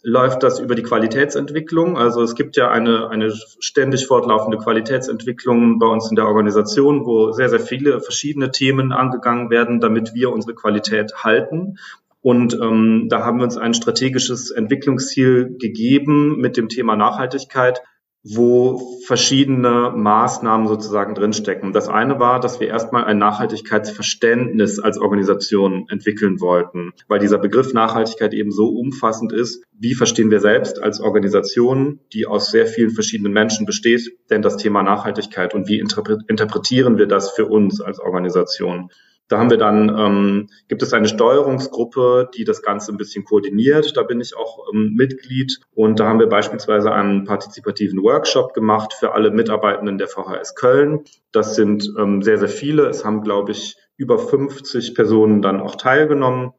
läuft 0.03 0.43
das 0.43 0.59
über 0.59 0.75
die 0.75 0.83
Qualitätsentwicklung. 0.83 1.99
Also 1.99 2.23
es 2.23 2.35
gibt 2.35 2.57
ja 2.57 2.71
eine, 2.71 3.09
eine 3.11 3.33
ständig 3.59 4.07
fortlaufende 4.07 4.59
Qualitätsentwicklung 4.59 5.79
bei 5.79 5.87
uns 5.87 6.09
in 6.09 6.17
der 6.17 6.27
Organisation, 6.27 7.05
wo 7.05 7.33
sehr, 7.33 7.49
sehr 7.49 7.61
viele 7.61 8.01
verschiedene 8.01 8.51
Themen 8.51 8.93
angegangen 8.93 9.51
werden, 9.51 9.81
damit 9.81 10.15
wir 10.15 10.33
unsere 10.33 10.55
Qualität 10.55 11.25
halten. 11.25 11.79
Und 12.21 12.55
ähm, 12.55 13.07
da 13.09 13.25
haben 13.25 13.39
wir 13.39 13.45
uns 13.45 13.57
ein 13.57 13.75
strategisches 13.75 14.51
Entwicklungsziel 14.51 15.57
gegeben 15.59 16.39
mit 16.39 16.57
dem 16.57 16.69
Thema 16.69 16.97
Nachhaltigkeit, 16.97 17.83
wo 18.25 18.99
verschiedene 19.07 19.93
Maßnahmen 19.95 20.67
sozusagen 20.67 21.15
drinstecken. 21.15 21.73
Das 21.73 21.89
eine 21.89 22.19
war, 22.19 22.41
dass 22.41 22.61
wir 22.61 22.69
erstmal 22.69 23.05
ein 23.05 23.19
Nachhaltigkeitsverständnis 23.19 24.79
als 24.79 24.99
Organisation 24.99 25.87
entwickeln 25.89 26.41
wollten, 26.41 26.93
weil 27.07 27.21
dieser 27.21 27.39
Begriff 27.39 27.73
Nachhaltigkeit 27.73 28.35
eben 28.35 28.51
so 28.51 28.69
umfassend 28.69 29.33
ist. 29.33 29.65
Wie 29.73 29.95
verstehen 29.95 30.31
wir 30.31 30.41
selbst 30.41 30.83
als 30.83 31.01
Organisation, 31.01 32.01
die 32.13 32.27
aus 32.27 32.51
sehr 32.51 32.67
vielen 32.67 32.91
verschiedenen 32.91 33.33
Menschen 33.33 33.67
besteht, 33.67 34.11
denn 34.31 34.43
das 34.43 34.57
Thema 34.57 34.83
Nachhaltigkeit 34.83 35.55
und 35.55 35.69
wie 35.69 35.79
interpretieren 35.79 36.99
wir 36.99 37.07
das 37.07 37.31
für 37.31 37.47
uns 37.47 37.81
als 37.81 38.01
Organisation? 38.01 38.91
Da 39.29 39.39
haben 39.39 39.51
wir 39.51 39.59
dann, 39.59 39.95
ähm, 39.97 40.49
gibt 40.69 40.83
es 40.83 40.95
eine 40.95 41.07
Steuerungsgruppe, 41.07 42.31
die 42.35 42.45
das 42.45 42.63
Ganze 42.63 42.93
ein 42.93 42.97
bisschen 42.97 43.25
koordiniert. 43.25 43.97
Da 43.97 44.03
bin 44.03 44.21
ich 44.21 44.35
auch 44.35 44.67
ähm, 44.73 44.95
Mitglied. 44.97 45.61
Und 45.75 46.01
da 46.01 46.07
haben 46.07 46.19
wir 46.19 46.29
beispielsweise 46.29 46.93
einen 46.93 47.25
partizipativen 47.25 48.03
Workshop 48.03 48.55
gemacht 48.55 48.95
für 48.95 49.13
alle 49.13 49.31
Mitarbeitenden 49.31 49.99
der 49.99 50.09
VHS 50.09 50.55
Köln. 50.55 51.05
Das 51.31 51.55
sind 51.55 51.93
ähm, 51.99 52.23
sehr, 52.23 52.39
sehr 52.39 52.49
viele. 52.49 52.87
Es 52.87 53.05
haben, 53.05 53.23
glaube 53.23 53.53
ich, 53.53 53.77
über 53.99 54.19
50 54.19 54.95
Personen 54.95 55.43
dann 55.43 55.61
auch 55.61 55.77
teilgenommen. 55.77 56.53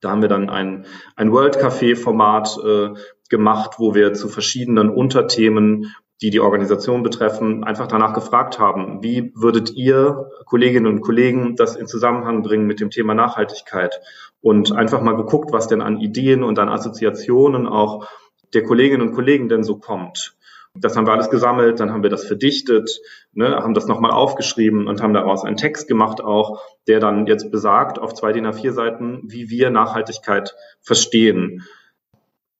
Da 0.00 0.10
haben 0.10 0.20
wir 0.20 0.28
dann 0.28 0.50
ein, 0.50 0.84
ein 1.16 1.32
World 1.32 1.56
Café 1.56 1.96
Format 1.96 2.58
äh, 2.62 2.90
gemacht, 3.30 3.76
wo 3.78 3.94
wir 3.94 4.12
zu 4.12 4.28
verschiedenen 4.28 4.90
Unterthemen 4.90 5.94
die 6.22 6.30
die 6.30 6.40
Organisation 6.40 7.02
betreffen, 7.02 7.64
einfach 7.64 7.86
danach 7.86 8.14
gefragt 8.14 8.58
haben, 8.58 9.02
wie 9.02 9.32
würdet 9.34 9.74
ihr, 9.74 10.30
Kolleginnen 10.46 10.86
und 10.86 11.00
Kollegen, 11.00 11.56
das 11.56 11.76
in 11.76 11.86
Zusammenhang 11.86 12.42
bringen 12.42 12.66
mit 12.66 12.80
dem 12.80 12.90
Thema 12.90 13.14
Nachhaltigkeit? 13.14 14.00
Und 14.40 14.72
einfach 14.72 15.00
mal 15.00 15.16
geguckt, 15.16 15.52
was 15.52 15.68
denn 15.68 15.82
an 15.82 16.00
Ideen 16.00 16.42
und 16.42 16.58
an 16.58 16.68
Assoziationen 16.68 17.66
auch 17.66 18.08
der 18.52 18.62
Kolleginnen 18.62 19.08
und 19.08 19.14
Kollegen 19.14 19.48
denn 19.48 19.64
so 19.64 19.76
kommt. 19.76 20.36
Das 20.76 20.96
haben 20.96 21.06
wir 21.06 21.12
alles 21.12 21.30
gesammelt, 21.30 21.78
dann 21.78 21.92
haben 21.92 22.02
wir 22.02 22.10
das 22.10 22.24
verdichtet, 22.24 23.00
ne, 23.32 23.56
haben 23.56 23.74
das 23.74 23.86
nochmal 23.86 24.10
aufgeschrieben 24.10 24.88
und 24.88 25.00
haben 25.02 25.14
daraus 25.14 25.44
einen 25.44 25.56
Text 25.56 25.86
gemacht 25.86 26.20
auch, 26.20 26.60
der 26.88 26.98
dann 26.98 27.26
jetzt 27.26 27.52
besagt 27.52 28.00
auf 28.00 28.14
zwei 28.14 28.32
DIN 28.32 28.46
A4 28.46 28.72
Seiten, 28.72 29.20
wie 29.24 29.50
wir 29.50 29.70
Nachhaltigkeit 29.70 30.56
verstehen. 30.80 31.62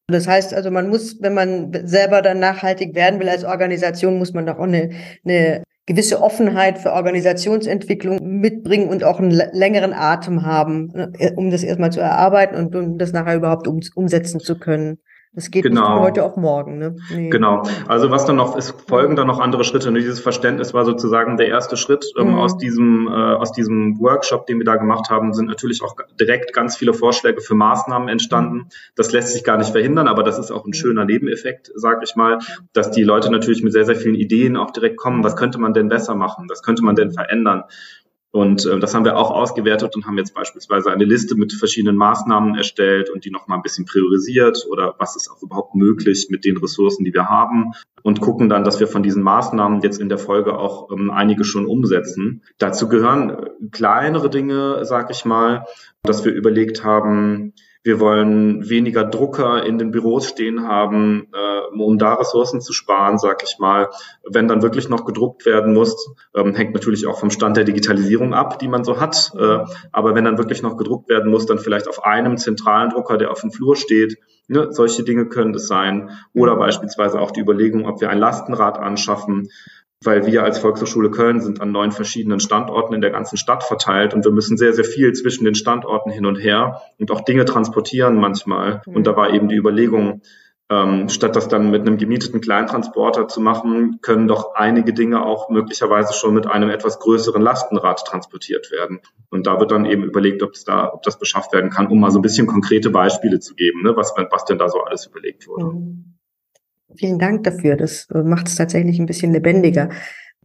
Das 0.07 0.29
heißt 0.29 0.53
also, 0.53 0.71
man 0.71 0.89
muss, 0.89 1.23
wenn 1.23 1.35
man 1.35 1.73
selber 1.87 2.21
dann 2.21 2.39
nachhaltig 2.39 2.95
werden 2.95 3.21
will 3.21 3.29
als 3.29 3.45
Organisation, 3.45 4.19
muss 4.19 4.35
man 4.35 4.45
doch 4.45 4.59
auch 4.59 4.65
eine, 4.65 4.91
eine 5.25 5.65
gewisse 5.87 6.21
Offenheit 6.23 6.79
für 6.79 6.93
Organisationsentwicklung 6.93 8.41
mitbringen 8.41 8.89
und 8.89 9.05
auch 9.05 9.19
einen 9.19 9.31
längeren 9.31 9.95
Atem 9.95 10.45
haben, 10.45 10.89
ne, 10.95 11.13
um 11.37 11.51
das 11.51 11.63
erstmal 11.63 11.93
zu 11.93 12.01
erarbeiten 12.01 12.57
und 12.57 12.75
um 12.77 12.99
das 12.99 13.13
nachher 13.13 13.37
überhaupt 13.37 13.67
um, 13.67 13.81
umsetzen 13.95 14.41
zu 14.41 14.59
können. 14.59 14.99
Das 15.35 15.51
geht 15.51 15.65
genau. 15.65 15.81
nicht 15.81 15.91
von 15.91 16.01
heute 16.01 16.23
auf 16.25 16.37
morgen. 16.37 16.79
Ne? 16.79 16.97
Nee. 17.11 17.29
Genau. 17.29 17.65
Also 17.89 18.11
was 18.11 18.25
dann 18.25 18.37
noch, 18.37 18.57
es 18.57 18.71
folgen 18.87 19.17
dann 19.17 19.27
noch 19.27 19.41
andere 19.41 19.65
Schritte. 19.65 19.89
Und 19.89 19.97
dieses 19.97 20.21
Verständnis 20.21 20.75
war 20.75 20.85
sozusagen 20.85 21.37
der 21.37 21.49
erste 21.49 21.77
Schritt 21.77 22.07
ähm, 22.17 22.29
mhm. 22.29 22.35
aus 22.39 22.57
diesem 22.57 23.09
äh, 23.09 23.11
aus 23.11 23.51
diesem 23.51 23.99
Workshop, 23.99 24.47
den 24.47 24.59
wir 24.59 24.65
da 24.65 24.77
gemacht 24.77 25.11
haben, 25.11 25.33
sind 25.33 25.47
natürlich 25.47 25.83
auch 25.83 25.97
direkt 26.21 26.53
ganz 26.53 26.77
viele 26.77 26.95
Vorschläge 26.95 27.41
für 27.41 27.55
Maßnahmen 27.55 28.09
entstanden. 28.09 28.69
Das 28.95 29.11
lässt 29.13 29.33
sich 29.33 29.43
gar 29.43 29.59
nicht 29.59 29.71
verhindern, 29.71 30.07
aber 30.07 30.23
das 30.23 30.39
ist 30.39 30.53
auch 30.53 30.65
ein 30.65 30.69
mhm. 30.69 30.75
schöner 30.75 31.05
Nebeneffekt, 31.05 31.73
sage 31.75 32.01
ich 32.05 32.15
mal, 32.15 32.39
dass 32.73 32.93
die 32.93 33.03
Leute 33.03 33.31
natürlich 33.31 33.65
mit 33.65 33.73
sehr 33.73 33.85
sehr 33.85 33.97
vielen 33.97 34.15
Ideen 34.15 34.57
auch 34.57 34.71
direkt 34.71 34.99
kommen. 34.99 35.25
Was 35.25 35.35
könnte 35.35 35.59
man 35.59 35.73
denn 35.75 35.89
besser 35.89 36.15
machen? 36.15 36.47
Was 36.49 36.63
könnte 36.63 36.85
man 36.85 36.95
denn 36.95 37.11
verändern? 37.11 37.65
Und 38.35 38.67
äh, 38.67 38.81
das 38.81 38.97
haben 38.97 39.05
wir 39.05 39.17
auch 39.17 39.31
ausgewertet 39.31 39.95
und 39.95 40.07
haben 40.07 40.19
jetzt 40.19 40.35
beispielsweise 40.35 40.91
eine 40.91 41.05
Liste 41.05 41.37
mit 41.37 41.53
verschiedenen 41.53 41.97
Maßnahmen 41.97 42.57
erstellt 42.57 43.09
und 43.09 43.25
die 43.25 43.31
nochmal 43.31 43.59
ein 43.59 43.63
bisschen 43.63 43.85
priorisiert 43.85 44.67
oder 44.69 44.97
was 44.99 45.15
ist 45.15 45.31
auch 45.31 45.41
überhaupt 45.41 45.77
möglich 45.77 46.27
mit 46.31 46.45
den 46.45 46.57
Ressourcen, 46.57 47.05
die 47.05 47.15
wir 47.15 47.29
haben 47.29 47.75
und 48.03 48.21
gucken 48.21 48.49
dann, 48.49 48.65
dass 48.65 48.81
wir 48.81 48.89
von 48.89 49.05
diesen 49.05 49.23
Maßnahmen 49.23 49.83
jetzt 49.83 50.01
in 50.01 50.09
der 50.09 50.19
Folge 50.19 50.59
auch 50.59 50.91
ähm, 50.91 51.13
einige 51.13 51.45
schon 51.45 51.67
umsetzen. 51.67 52.43
Dazu 52.59 52.89
gehören 52.89 53.51
kleinere 53.71 54.29
Dinge, 54.29 54.85
sag 54.85 55.13
ich 55.13 55.25
mal, 55.25 55.67
dass 56.03 56.25
wir 56.25 56.33
überlegt 56.33 56.83
haben, 56.83 57.53
wir 57.85 58.01
wollen 58.01 58.69
weniger 58.71 59.05
Drucker 59.05 59.65
in 59.65 59.79
den 59.79 59.91
Büros 59.91 60.27
stehen 60.27 60.67
haben, 60.67 61.29
äh, 61.35 61.77
um 61.77 61.99
da 61.99 62.15
Ressourcen 62.15 62.63
zu 62.63 62.73
sparen, 62.73 63.19
sag 63.19 63.43
ich 63.43 63.59
mal. 63.59 63.91
Wenn 64.29 64.49
dann 64.49 64.63
wirklich 64.63 64.89
noch 64.89 65.05
gedruckt 65.05 65.45
werden 65.45 65.75
muss, 65.75 66.15
ähm, 66.35 66.55
hängt 66.55 66.73
natürlich 66.73 67.07
auch 67.07 67.21
vom 67.21 67.31
Stand 67.31 67.59
der 67.59 67.65
Digitalisierung 67.65 68.33
ab, 68.33 68.59
die 68.59 68.69
man 68.69 68.85
so 68.85 69.01
hat. 69.01 69.33
Äh, 69.39 69.59
aber 69.93 70.15
wenn 70.15 70.25
dann 70.25 70.39
wirklich 70.39 70.63
noch 70.63 70.79
gedruckt 70.79 71.11
werden 71.11 71.31
muss, 71.31 71.45
dann 71.45 71.59
vielleicht 71.59 71.87
auf 71.87 72.05
einem 72.05 72.39
zentralen 72.39 72.89
Drucker, 72.89 73.19
der 73.19 73.31
auf 73.31 73.43
dem 73.43 73.53
Flur 73.53 73.77
steht. 73.77 74.17
Ne, 74.49 74.69
solche 74.71 75.05
Dinge 75.05 75.27
können 75.27 75.55
es 75.55 75.67
sein. 75.67 76.11
Oder 76.33 76.57
beispielsweise 76.57 77.21
auch 77.21 77.33
die 77.33 77.41
Überlegung, 77.41 77.87
ob 77.87 78.01
wir 78.01 78.09
ein 78.09 78.19
Lastenrad 78.19 78.79
anschaffen 78.79 79.51
weil 80.05 80.27
wir 80.27 80.43
als 80.45 80.59
Volkshochschule 80.59 81.11
Köln 81.11 81.41
sind 81.41 81.61
an 81.61 81.73
neun 81.73 81.93
verschiedenen 81.93 82.41
Standorten 82.41 82.95
in 82.95 83.01
der 83.01 83.11
ganzen 83.11 83.37
Stadt 83.37 83.65
verteilt 83.65 84.15
und 84.15 84.25
wir 84.25 84.33
müssen 84.33 84.57
sehr, 84.57 84.73
sehr 84.73 84.85
viel 84.85 85.13
zwischen 85.13 85.45
den 85.45 85.55
Standorten 85.55 86.11
hin 86.11 86.27
und 86.27 86.37
her 86.37 86.83
und 86.99 87.11
auch 87.11 87.23
Dinge 87.23 87.45
transportieren 87.45 88.17
manchmal. 88.17 88.83
Mhm. 88.87 88.97
Und 88.97 89.07
da 89.07 89.17
war 89.17 89.33
eben 89.33 89.49
die 89.49 89.57
Überlegung, 89.57 90.23
ähm, 90.71 91.09
statt 91.11 91.37
das 91.37 91.49
dann 91.49 91.71
mit 91.71 91.83
einem 91.83 91.99
gemieteten 91.99 92.41
Kleintransporter 92.41 93.29
zu 93.29 93.41
machen, 93.41 93.99
können 94.01 94.29
doch 94.29 94.55
einige 94.55 94.95
Dinge 94.95 95.25
auch 95.25 95.51
möglicherweise 95.51 96.15
schon 96.15 96.35
mit 96.35 96.47
einem 96.47 96.71
etwas 96.71 96.99
größeren 97.01 97.43
Lastenrad 97.43 98.05
transportiert 98.07 98.71
werden. 98.71 99.01
Und 99.31 99.47
da 99.47 99.61
wird 99.61 99.73
dann 99.73 99.85
eben 99.85 100.05
überlegt, 100.05 100.43
ob, 100.43 100.53
es 100.53 100.65
da, 100.65 100.91
ob 100.93 101.03
das 101.03 101.19
beschafft 101.19 101.53
werden 101.53 101.71
kann, 101.71 101.89
um 101.89 102.01
mal 102.01 102.11
so 102.11 102.19
ein 102.19 102.23
bisschen 102.23 102.47
konkrete 102.47 102.91
Beispiele 102.91 103.41
zu 103.41 103.55
geben, 103.55 103.83
ne, 103.83 103.95
was, 103.95 104.15
was 104.31 104.45
denn 104.47 104.59
da 104.59 104.69
so 104.69 104.81
alles 104.81 105.07
überlegt 105.07 105.47
wurde. 105.47 105.67
Mhm. 105.67 106.14
Vielen 106.97 107.19
Dank 107.19 107.45
dafür. 107.45 107.77
Das 107.77 108.09
äh, 108.15 108.23
macht 108.23 108.49
es 108.49 108.57
tatsächlich 108.57 108.99
ein 108.99 109.07
bisschen 109.07 109.33
lebendiger. 109.33 109.89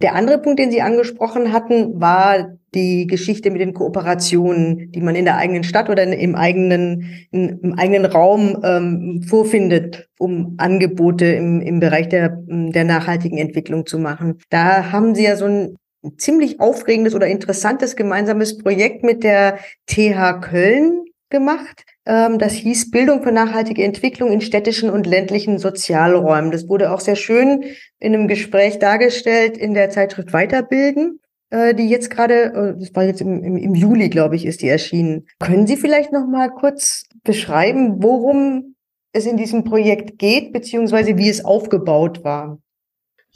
Der 0.01 0.15
andere 0.15 0.39
Punkt, 0.39 0.59
den 0.59 0.71
Sie 0.71 0.81
angesprochen 0.81 1.51
hatten, 1.51 1.99
war 1.99 2.57
die 2.73 3.05
Geschichte 3.05 3.51
mit 3.51 3.59
den 3.59 3.73
Kooperationen, 3.73 4.91
die 4.91 5.01
man 5.01 5.15
in 5.15 5.25
der 5.25 5.35
eigenen 5.35 5.63
Stadt 5.63 5.89
oder 5.89 6.03
im 6.03 6.35
eigenen, 6.35 7.27
im 7.31 7.73
eigenen 7.77 8.05
Raum 8.05 8.61
ähm, 8.63 9.23
vorfindet, 9.27 10.07
um 10.17 10.55
Angebote 10.57 11.25
im, 11.25 11.59
im 11.59 11.81
Bereich 11.81 12.07
der, 12.07 12.41
der 12.47 12.85
nachhaltigen 12.85 13.37
Entwicklung 13.37 13.85
zu 13.85 13.99
machen. 13.99 14.37
Da 14.49 14.91
haben 14.93 15.15
Sie 15.15 15.23
ja 15.23 15.35
so 15.35 15.45
ein 15.45 15.75
ziemlich 16.17 16.61
aufregendes 16.61 17.13
oder 17.13 17.27
interessantes 17.27 17.97
gemeinsames 17.97 18.57
Projekt 18.57 19.03
mit 19.03 19.23
der 19.23 19.59
TH 19.87 20.39
Köln 20.39 21.03
gemacht. 21.29 21.85
Ähm, 22.05 22.39
das 22.39 22.53
hieß 22.53 22.91
Bildung 22.91 23.23
für 23.23 23.31
nachhaltige 23.31 23.83
Entwicklung 23.83 24.31
in 24.31 24.41
städtischen 24.41 24.89
und 24.89 25.07
ländlichen 25.07 25.57
Sozialräumen. 25.57 26.51
Das 26.51 26.67
wurde 26.67 26.91
auch 26.91 26.99
sehr 26.99 27.15
schön 27.15 27.63
in 27.99 28.13
einem 28.13 28.27
Gespräch 28.27 28.79
dargestellt 28.79 29.57
in 29.57 29.73
der 29.73 29.89
Zeitschrift 29.89 30.33
Weiterbilden, 30.33 31.19
äh, 31.49 31.73
die 31.75 31.89
jetzt 31.89 32.09
gerade, 32.09 32.75
äh, 32.75 32.79
das 32.79 32.95
war 32.95 33.03
jetzt 33.03 33.21
im, 33.21 33.43
im, 33.43 33.75
Juli, 33.75 34.09
glaube 34.09 34.35
ich, 34.35 34.45
ist 34.45 34.61
die 34.61 34.69
erschienen. 34.69 35.27
Können 35.39 35.67
Sie 35.67 35.77
vielleicht 35.77 36.11
noch 36.11 36.27
mal 36.27 36.49
kurz 36.49 37.05
beschreiben, 37.23 38.01
worum 38.03 38.75
es 39.11 39.25
in 39.25 39.37
diesem 39.37 39.63
Projekt 39.63 40.19
geht, 40.19 40.53
beziehungsweise 40.53 41.17
wie 41.17 41.29
es 41.29 41.43
aufgebaut 41.43 42.23
war? 42.23 42.59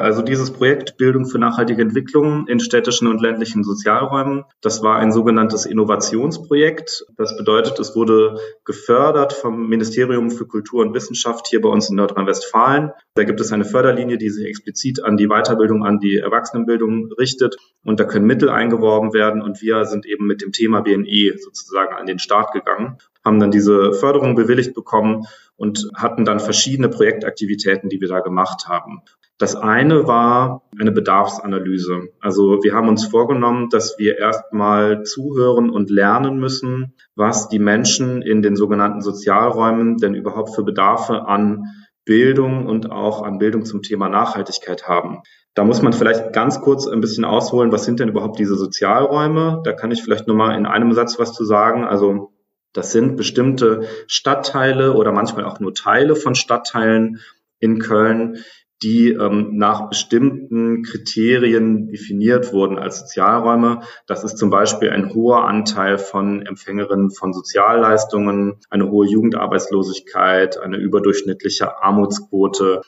Also 0.04 0.22
dieses 0.22 0.52
Projekt 0.52 0.98
Bildung 0.98 1.26
für 1.26 1.40
nachhaltige 1.40 1.82
Entwicklung 1.82 2.46
in 2.48 2.60
städtischen 2.60 3.08
und 3.08 3.22
ländlichen 3.22 3.64
Sozialräumen, 3.64 4.44
das 4.60 4.84
war 4.84 4.98
ein 4.98 5.14
sogenanntes 5.14 5.66
Innovationsprojekt. 5.66 7.06
Das 7.16 7.38
bedeutet, 7.38 7.80
es 7.80 7.96
wurde 7.96 8.38
gefördert 8.66 9.32
vom 9.32 9.70
Ministerium 9.70 10.30
für 10.30 10.46
Kultur 10.46 10.82
und 10.82 10.94
Wissenschaft 10.94 11.48
hier 11.48 11.62
bei 11.62 11.70
uns 11.70 11.90
in 11.90 11.96
Nordrhein-Westfalen. 11.96 12.92
Da 13.14 13.24
gibt 13.24 13.40
es 13.40 13.54
eine 13.54 13.64
Förderlinie, 13.64 14.18
die 14.18 14.30
sich 14.30 14.46
explizit 14.46 15.02
an 15.02 15.16
die 15.16 15.28
Weiterbildung, 15.28 15.86
an 15.86 16.02
die 16.02 16.18
Erwachsenenbildung 16.18 17.14
richtet. 17.18 17.56
Und 17.86 18.02
da 18.02 18.04
können 18.04 18.26
Mittel 18.26 18.50
eingeworben 18.50 19.14
werden. 19.14 19.42
Und 19.42 19.62
wir 19.62 19.86
sind 19.86 20.06
eben 20.06 20.28
mit 20.28 20.42
dem 20.42 20.52
Thema 20.52 20.82
BNE 20.82 21.38
sozusagen 21.40 21.96
an 21.96 22.08
den 22.08 22.20
Start 22.20 22.52
gegangen, 22.52 22.98
haben 23.24 23.40
dann 23.40 23.52
diese 23.52 23.94
Förderung 23.94 24.36
bewilligt 24.36 24.74
bekommen 24.74 25.28
und 25.56 25.88
hatten 25.96 26.26
dann 26.26 26.42
verschiedene 26.42 26.90
Projektaktivitäten, 26.90 27.88
die 27.88 28.02
wir 28.02 28.10
da 28.10 28.20
gemacht 28.20 28.68
haben. 28.68 29.02
Das 29.40 29.56
eine 29.56 30.08
war 30.08 30.64
eine 30.80 30.92
Bedarfsanalyse. 30.92 32.10
Also 32.20 32.64
wir 32.64 32.74
haben 32.74 32.88
uns 32.88 33.06
vorgenommen, 33.06 33.70
dass 33.70 33.98
wir 33.98 34.18
erstmal 34.18 35.04
zuhören 35.04 35.70
und 35.70 35.90
lernen 35.90 36.40
müssen, 36.40 36.94
was 37.16 37.50
die 37.50 37.60
Menschen 37.60 38.22
in 38.22 38.42
den 38.42 38.56
sogenannten 38.56 39.02
Sozialräumen 39.02 39.98
denn 39.98 40.14
überhaupt 40.14 40.56
für 40.56 40.64
Bedarfe 40.64 41.28
an 41.28 41.66
Bildung 42.06 42.68
und 42.68 42.92
auch 42.92 43.24
an 43.24 43.40
Bildung 43.40 43.66
zum 43.66 43.82
Thema 43.82 44.08
Nachhaltigkeit 44.08 44.88
haben. 44.88 45.24
Da 45.56 45.64
muss 45.64 45.82
man 45.82 45.94
vielleicht 45.94 46.34
ganz 46.34 46.62
kurz 46.62 46.88
ein 46.88 47.02
bisschen 47.02 47.26
ausholen, 47.26 47.72
was 47.72 47.86
sind 47.86 48.00
denn 48.00 48.10
überhaupt 48.10 48.40
diese 48.40 48.56
Sozialräume? 48.56 49.62
Da 49.64 49.74
kann 49.74 49.92
ich 49.92 50.02
vielleicht 50.02 50.28
nur 50.28 50.36
mal 50.36 50.56
in 50.58 50.66
einem 50.66 50.94
Satz 50.94 51.20
was 51.20 51.34
zu 51.34 51.46
sagen. 51.46 51.84
Also 51.86 52.34
das 52.74 52.92
sind 52.92 53.18
bestimmte 53.18 53.88
Stadtteile 54.08 54.94
oder 54.94 55.12
manchmal 55.12 55.46
auch 55.46 55.60
nur 55.60 55.74
Teile 55.74 56.16
von 56.16 56.34
Stadtteilen 56.34 57.20
in 57.60 57.80
Köln, 57.80 58.38
die 58.84 59.12
ähm, 59.12 59.56
nach 59.56 59.90
bestimmten 59.90 60.84
Kriterien 60.84 61.88
definiert 61.88 62.52
wurden 62.54 62.78
als 62.78 63.00
Sozialräume. 63.00 63.82
Das 64.08 64.24
ist 64.24 64.38
zum 64.38 64.50
Beispiel 64.50 64.90
ein 64.90 65.14
hoher 65.14 65.46
Anteil 65.46 65.98
von 65.98 66.46
Empfängerinnen 66.46 67.10
von 67.10 67.34
Sozialleistungen, 67.34 68.60
eine 68.70 68.90
hohe 68.90 69.08
Jugendarbeitslosigkeit, 69.08 70.60
eine 70.60 70.78
überdurchschnittliche 70.78 71.82
Armutsquote. 71.82 72.82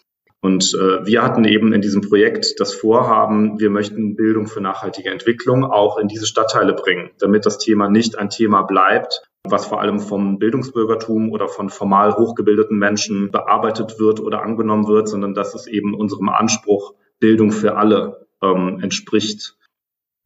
Und 0.46 0.76
äh, 0.76 1.04
wir 1.08 1.24
hatten 1.24 1.44
eben 1.44 1.74
in 1.74 1.82
diesem 1.82 2.02
Projekt 2.02 2.60
das 2.60 2.72
Vorhaben, 2.72 3.60
wir 3.60 3.72
möchten 3.72 4.16
Bildung 4.16 4.46
für 4.46 4.62
nachhaltige 4.62 5.10
Entwicklung 5.10 5.64
auch 5.64 5.98
in 5.98 6.08
diese 6.08 6.28
Stadtteile 6.28 6.74
bringen, 6.74 7.10
damit 7.18 7.48
das 7.48 7.58
Thema 7.58 7.90
nicht 7.90 8.20
ein 8.20 8.30
Thema 8.30 8.62
bleibt, 8.62 9.24
was 9.44 9.66
vor 9.66 9.82
allem 9.82 10.00
vom 10.00 10.38
Bildungsbürgertum 10.38 11.32
oder 11.32 11.48
von 11.48 11.72
formal 11.72 12.16
hochgebildeten 12.16 12.78
Menschen 12.78 13.32
bearbeitet 13.32 13.98
wird 13.98 14.20
oder 14.20 14.44
angenommen 14.44 14.88
wird, 14.88 15.10
sondern 15.10 15.34
dass 15.34 15.56
es 15.56 15.66
eben 15.66 15.96
unserem 15.96 16.30
Anspruch 16.30 16.94
Bildung 17.20 17.52
für 17.52 17.76
alle 17.76 18.28
ähm, 18.44 18.80
entspricht. 18.84 19.58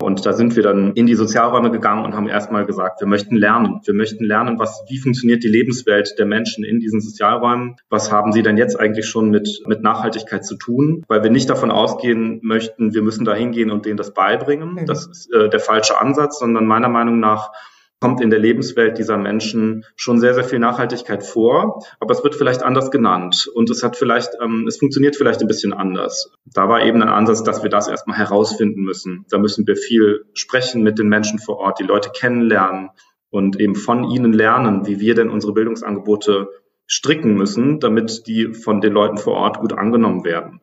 Und 0.02 0.26
da 0.26 0.32
sind 0.32 0.56
wir 0.56 0.64
dann 0.64 0.94
in 0.94 1.08
die 1.08 1.16
Sozialräume 1.16 1.72
gegangen 1.72 2.06
und 2.06 2.16
haben 2.16 2.30
erstmal 2.30 2.66
gesagt, 2.66 3.02
wir 3.02 3.08
möchten 3.08 3.36
lernen. 3.36 3.82
Wir 3.84 3.94
möchten 3.94 4.24
lernen, 4.24 4.58
was, 4.58 4.82
wie 4.88 4.98
funktioniert 4.98 5.44
die 5.44 5.50
Lebenswelt 5.50 6.16
der 6.18 6.26
Menschen 6.26 6.64
in 6.64 6.80
diesen 6.80 7.02
Sozialräumen? 7.02 7.76
Was 7.90 8.10
haben 8.10 8.32
sie 8.32 8.42
denn 8.42 8.58
jetzt 8.58 8.80
eigentlich 8.80 9.08
schon 9.08 9.30
mit, 9.30 9.64
mit 9.68 9.82
Nachhaltigkeit 9.82 10.46
zu 10.46 10.56
tun? 10.56 11.04
Weil 11.10 11.22
wir 11.24 11.30
nicht 11.30 11.50
davon 11.50 11.70
ausgehen 11.70 12.40
möchten, 12.44 12.94
wir 12.94 13.02
müssen 13.02 13.26
da 13.26 13.34
hingehen 13.34 13.72
und 13.72 13.86
denen 13.86 13.98
das 13.98 14.14
beibringen. 14.14 14.76
Mhm. 14.76 14.86
Das 14.86 15.06
ist 15.06 15.34
äh, 15.34 15.50
der 15.50 15.60
falsche 15.60 16.00
Ansatz, 16.00 16.40
sondern 16.40 16.66
meiner 16.66 16.90
Meinung 16.90 17.20
nach 17.20 17.52
kommt 18.00 18.22
in 18.22 18.30
der 18.30 18.40
Lebenswelt 18.40 18.98
dieser 18.98 19.18
Menschen 19.18 19.86
schon 19.96 20.20
sehr, 20.20 20.34
sehr 20.34 20.44
viel 20.44 20.60
Nachhaltigkeit 20.60 21.24
vor, 21.24 21.84
aber 22.00 22.14
es 22.14 22.24
wird 22.24 22.36
vielleicht 22.36 22.64
anders 22.64 22.92
genannt 22.92 23.50
und 23.54 23.70
es 23.70 23.84
hat 23.84 23.98
vielleicht, 23.98 24.32
ähm, 24.42 24.66
es 24.68 24.78
funktioniert 24.78 25.16
vielleicht 25.16 25.42
ein 25.42 25.48
bisschen 25.48 25.74
anders. 25.74 26.32
Da 26.46 26.70
war 26.70 26.84
eben 26.84 27.02
ein 27.02 27.10
Ansatz, 27.10 27.44
dass 27.44 27.64
wir 27.64 27.70
das 27.70 27.88
erstmal 27.88 28.18
herausfinden 28.18 28.82
müssen. 28.84 29.26
Da 29.30 29.38
müssen 29.38 29.68
wir 29.68 29.76
viel 29.76 30.26
sprechen 30.34 30.82
mit 30.82 30.98
den 30.98 31.10
Menschen 31.10 31.40
vor 31.40 31.58
Ort, 31.58 31.80
die 31.80 31.84
Leute 31.84 32.10
kennenlernen 32.16 32.90
und 33.30 33.60
eben 33.60 33.76
von 33.76 34.06
ihnen 34.06 34.34
lernen, 34.34 34.88
wie 34.88 35.00
wir 35.00 35.16
denn 35.16 35.30
unsere 35.30 35.54
Bildungsangebote 35.54 36.50
stricken 36.88 37.36
müssen, 37.36 37.80
damit 37.80 38.26
die 38.28 38.54
von 38.54 38.82
den 38.82 38.94
Leuten 38.94 39.18
vor 39.18 39.36
Ort 39.36 39.60
gut 39.60 39.74
angenommen 39.74 40.24
werden. 40.24 40.62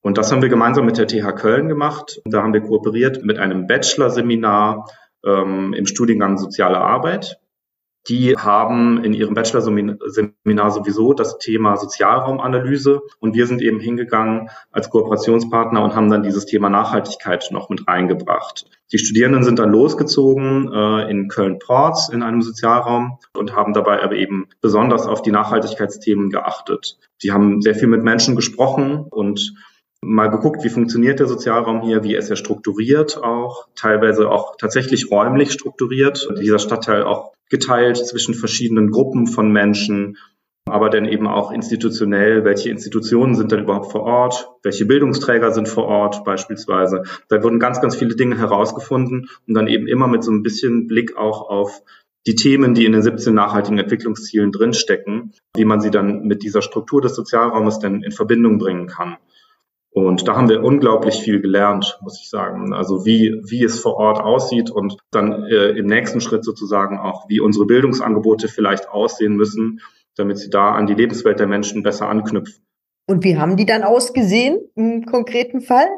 Und 0.00 0.16
das 0.16 0.30
haben 0.30 0.42
wir 0.42 0.48
gemeinsam 0.48 0.86
mit 0.86 0.96
der 0.96 1.08
TH 1.08 1.34
Köln 1.34 1.68
gemacht. 1.68 2.20
Da 2.24 2.42
haben 2.42 2.52
wir 2.52 2.60
kooperiert 2.60 3.24
mit 3.24 3.38
einem 3.38 3.66
Bachelor-Seminar 3.66 4.86
ähm, 5.24 5.72
im 5.74 5.86
Studiengang 5.86 6.38
Soziale 6.38 6.78
Arbeit. 6.78 7.40
Die 8.08 8.36
haben 8.36 9.04
in 9.04 9.12
ihrem 9.12 9.34
Bachelor-Seminar 9.34 10.70
sowieso 10.70 11.12
das 11.12 11.38
Thema 11.38 11.76
Sozialraumanalyse 11.76 13.02
und 13.20 13.34
wir 13.34 13.46
sind 13.46 13.60
eben 13.60 13.80
hingegangen 13.80 14.48
als 14.72 14.88
Kooperationspartner 14.88 15.82
und 15.82 15.94
haben 15.94 16.08
dann 16.08 16.22
dieses 16.22 16.46
Thema 16.46 16.70
Nachhaltigkeit 16.70 17.48
noch 17.50 17.68
mit 17.68 17.86
reingebracht. 17.86 18.64
Die 18.92 18.98
Studierenden 18.98 19.42
sind 19.42 19.58
dann 19.58 19.70
losgezogen 19.70 20.72
äh, 20.72 21.10
in 21.10 21.28
Köln-Ports 21.28 22.08
in 22.08 22.22
einem 22.22 22.40
Sozialraum 22.40 23.18
und 23.36 23.54
haben 23.54 23.74
dabei 23.74 24.02
aber 24.02 24.14
eben 24.14 24.48
besonders 24.62 25.06
auf 25.06 25.20
die 25.20 25.32
Nachhaltigkeitsthemen 25.32 26.30
geachtet. 26.30 26.98
Sie 27.18 27.32
haben 27.32 27.60
sehr 27.60 27.74
viel 27.74 27.88
mit 27.88 28.02
Menschen 28.02 28.36
gesprochen 28.36 29.04
und 29.10 29.54
mal 30.02 30.28
geguckt, 30.28 30.64
wie 30.64 30.70
funktioniert 30.70 31.20
der 31.20 31.26
Sozialraum 31.26 31.82
hier, 31.82 32.04
wie 32.04 32.16
ist 32.16 32.30
er 32.30 32.36
strukturiert 32.36 33.22
auch, 33.22 33.68
teilweise 33.74 34.30
auch 34.30 34.56
tatsächlich 34.56 35.10
räumlich 35.10 35.52
strukturiert. 35.52 36.28
Dieser 36.40 36.58
Stadtteil 36.58 37.02
auch 37.02 37.32
geteilt 37.50 37.96
zwischen 37.96 38.34
verschiedenen 38.34 38.90
Gruppen 38.90 39.26
von 39.26 39.50
Menschen, 39.50 40.16
aber 40.66 40.90
dann 40.90 41.06
eben 41.06 41.26
auch 41.26 41.50
institutionell, 41.50 42.44
welche 42.44 42.70
Institutionen 42.70 43.34
sind 43.34 43.52
dann 43.52 43.62
überhaupt 43.62 43.90
vor 43.90 44.02
Ort, 44.02 44.50
welche 44.62 44.84
Bildungsträger 44.86 45.52
sind 45.52 45.68
vor 45.68 45.86
Ort 45.86 46.24
beispielsweise. 46.24 47.04
Da 47.28 47.42
wurden 47.42 47.58
ganz, 47.58 47.80
ganz 47.80 47.96
viele 47.96 48.16
Dinge 48.16 48.38
herausgefunden 48.38 49.28
und 49.46 49.54
dann 49.54 49.66
eben 49.66 49.88
immer 49.88 50.08
mit 50.08 50.22
so 50.22 50.30
ein 50.30 50.42
bisschen 50.42 50.86
Blick 50.86 51.16
auch 51.16 51.48
auf 51.48 51.82
die 52.26 52.34
Themen, 52.34 52.74
die 52.74 52.84
in 52.84 52.92
den 52.92 53.02
17 53.02 53.32
nachhaltigen 53.32 53.78
Entwicklungszielen 53.78 54.52
drinstecken, 54.52 55.32
wie 55.56 55.64
man 55.64 55.80
sie 55.80 55.90
dann 55.90 56.24
mit 56.24 56.42
dieser 56.42 56.60
Struktur 56.60 57.00
des 57.00 57.14
Sozialraumes 57.14 57.78
denn 57.78 58.02
in 58.02 58.12
Verbindung 58.12 58.58
bringen 58.58 58.86
kann. 58.86 59.16
Und 59.98 60.28
da 60.28 60.36
haben 60.36 60.48
wir 60.48 60.62
unglaublich 60.62 61.16
viel 61.16 61.40
gelernt, 61.40 61.98
muss 62.02 62.20
ich 62.20 62.30
sagen. 62.30 62.72
Also 62.72 63.04
wie, 63.04 63.42
wie 63.44 63.64
es 63.64 63.80
vor 63.80 63.96
Ort 63.96 64.20
aussieht 64.20 64.70
und 64.70 64.96
dann 65.10 65.44
äh, 65.44 65.70
im 65.70 65.86
nächsten 65.86 66.20
Schritt 66.20 66.44
sozusagen 66.44 66.98
auch, 66.98 67.28
wie 67.28 67.40
unsere 67.40 67.66
Bildungsangebote 67.66 68.46
vielleicht 68.46 68.88
aussehen 68.88 69.34
müssen, 69.34 69.80
damit 70.16 70.38
sie 70.38 70.50
da 70.50 70.72
an 70.72 70.86
die 70.86 70.94
Lebenswelt 70.94 71.40
der 71.40 71.48
Menschen 71.48 71.82
besser 71.82 72.08
anknüpfen. 72.08 72.64
Und 73.08 73.24
wie 73.24 73.38
haben 73.38 73.56
die 73.56 73.66
dann 73.66 73.82
ausgesehen 73.82 74.60
im 74.76 75.04
konkreten 75.04 75.60
Fall? 75.60 75.88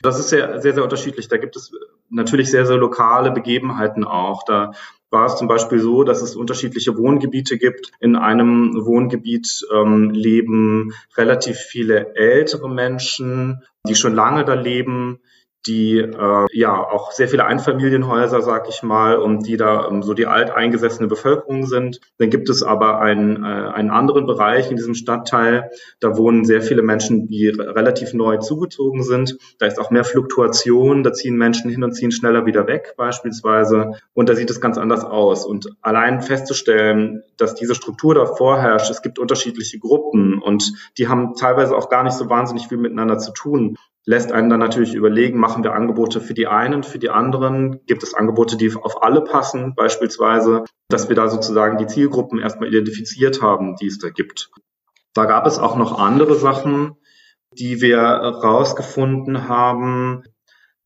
Das 0.00 0.18
ist 0.18 0.30
sehr, 0.30 0.60
sehr, 0.60 0.72
sehr 0.72 0.84
unterschiedlich. 0.84 1.28
Da 1.28 1.36
gibt 1.36 1.56
es 1.56 1.72
natürlich 2.08 2.50
sehr, 2.50 2.64
sehr 2.64 2.76
lokale 2.76 3.30
Begebenheiten 3.30 4.04
auch. 4.04 4.42
Da 4.44 4.72
war 5.10 5.26
es 5.26 5.36
zum 5.36 5.48
Beispiel 5.48 5.78
so, 5.78 6.04
dass 6.04 6.22
es 6.22 6.36
unterschiedliche 6.36 6.96
Wohngebiete 6.96 7.58
gibt. 7.58 7.92
In 8.00 8.16
einem 8.16 8.74
Wohngebiet 8.84 9.66
ähm, 9.72 10.10
leben 10.10 10.92
relativ 11.16 11.56
viele 11.56 12.14
ältere 12.14 12.68
Menschen, 12.68 13.62
die 13.86 13.94
schon 13.94 14.14
lange 14.14 14.44
da 14.44 14.54
leben 14.54 15.20
die 15.66 15.98
äh, 15.98 16.46
ja 16.52 16.74
auch 16.74 17.12
sehr 17.12 17.28
viele 17.28 17.44
Einfamilienhäuser, 17.44 18.42
sag 18.42 18.68
ich 18.68 18.82
mal, 18.82 19.16
und 19.16 19.46
die 19.46 19.56
da 19.56 19.88
ähm, 19.88 20.02
so 20.02 20.14
die 20.14 20.26
alteingesessene 20.26 21.08
Bevölkerung 21.08 21.66
sind. 21.66 22.00
Dann 22.18 22.30
gibt 22.30 22.48
es 22.48 22.62
aber 22.62 23.00
einen, 23.00 23.44
äh, 23.44 23.46
einen 23.46 23.90
anderen 23.90 24.26
Bereich 24.26 24.70
in 24.70 24.76
diesem 24.76 24.94
Stadtteil, 24.94 25.70
da 26.00 26.16
wohnen 26.16 26.44
sehr 26.44 26.62
viele 26.62 26.82
Menschen, 26.82 27.26
die 27.26 27.48
relativ 27.48 28.14
neu 28.14 28.38
zugezogen 28.38 29.02
sind. 29.02 29.36
Da 29.58 29.66
ist 29.66 29.78
auch 29.78 29.90
mehr 29.90 30.04
Fluktuation, 30.04 31.02
da 31.02 31.12
ziehen 31.12 31.36
Menschen 31.36 31.70
hin 31.70 31.82
und 31.84 31.92
ziehen 31.92 32.12
schneller 32.12 32.46
wieder 32.46 32.66
weg 32.66 32.94
beispielsweise. 32.96 33.92
Und 34.14 34.28
da 34.28 34.34
sieht 34.34 34.50
es 34.50 34.60
ganz 34.60 34.78
anders 34.78 35.04
aus. 35.04 35.44
Und 35.44 35.70
allein 35.82 36.22
festzustellen, 36.22 37.22
dass 37.36 37.54
diese 37.54 37.74
Struktur 37.74 38.14
da 38.14 38.26
vorherrscht, 38.26 38.90
es 38.90 39.02
gibt 39.02 39.18
unterschiedliche 39.18 39.78
Gruppen 39.78 40.40
und 40.40 40.72
die 40.98 41.08
haben 41.08 41.34
teilweise 41.34 41.76
auch 41.76 41.88
gar 41.88 42.04
nicht 42.04 42.14
so 42.14 42.30
wahnsinnig 42.30 42.68
viel 42.68 42.78
miteinander 42.78 43.18
zu 43.18 43.32
tun 43.32 43.76
lässt 44.08 44.32
einen 44.32 44.48
dann 44.48 44.58
natürlich 44.58 44.94
überlegen, 44.94 45.38
machen 45.38 45.62
wir 45.62 45.74
Angebote 45.74 46.22
für 46.22 46.32
die 46.32 46.46
einen, 46.46 46.82
für 46.82 46.98
die 46.98 47.10
anderen? 47.10 47.84
Gibt 47.84 48.02
es 48.02 48.14
Angebote, 48.14 48.56
die 48.56 48.74
auf 48.74 49.02
alle 49.02 49.20
passen, 49.20 49.74
beispielsweise, 49.74 50.64
dass 50.88 51.10
wir 51.10 51.14
da 51.14 51.28
sozusagen 51.28 51.76
die 51.76 51.86
Zielgruppen 51.86 52.38
erstmal 52.38 52.70
identifiziert 52.70 53.42
haben, 53.42 53.76
die 53.76 53.86
es 53.86 53.98
da 53.98 54.08
gibt. 54.08 54.50
Da 55.12 55.26
gab 55.26 55.46
es 55.46 55.58
auch 55.58 55.76
noch 55.76 55.98
andere 55.98 56.36
Sachen, 56.36 56.96
die 57.52 57.82
wir 57.82 58.00
rausgefunden 58.00 59.46
haben. 59.46 60.24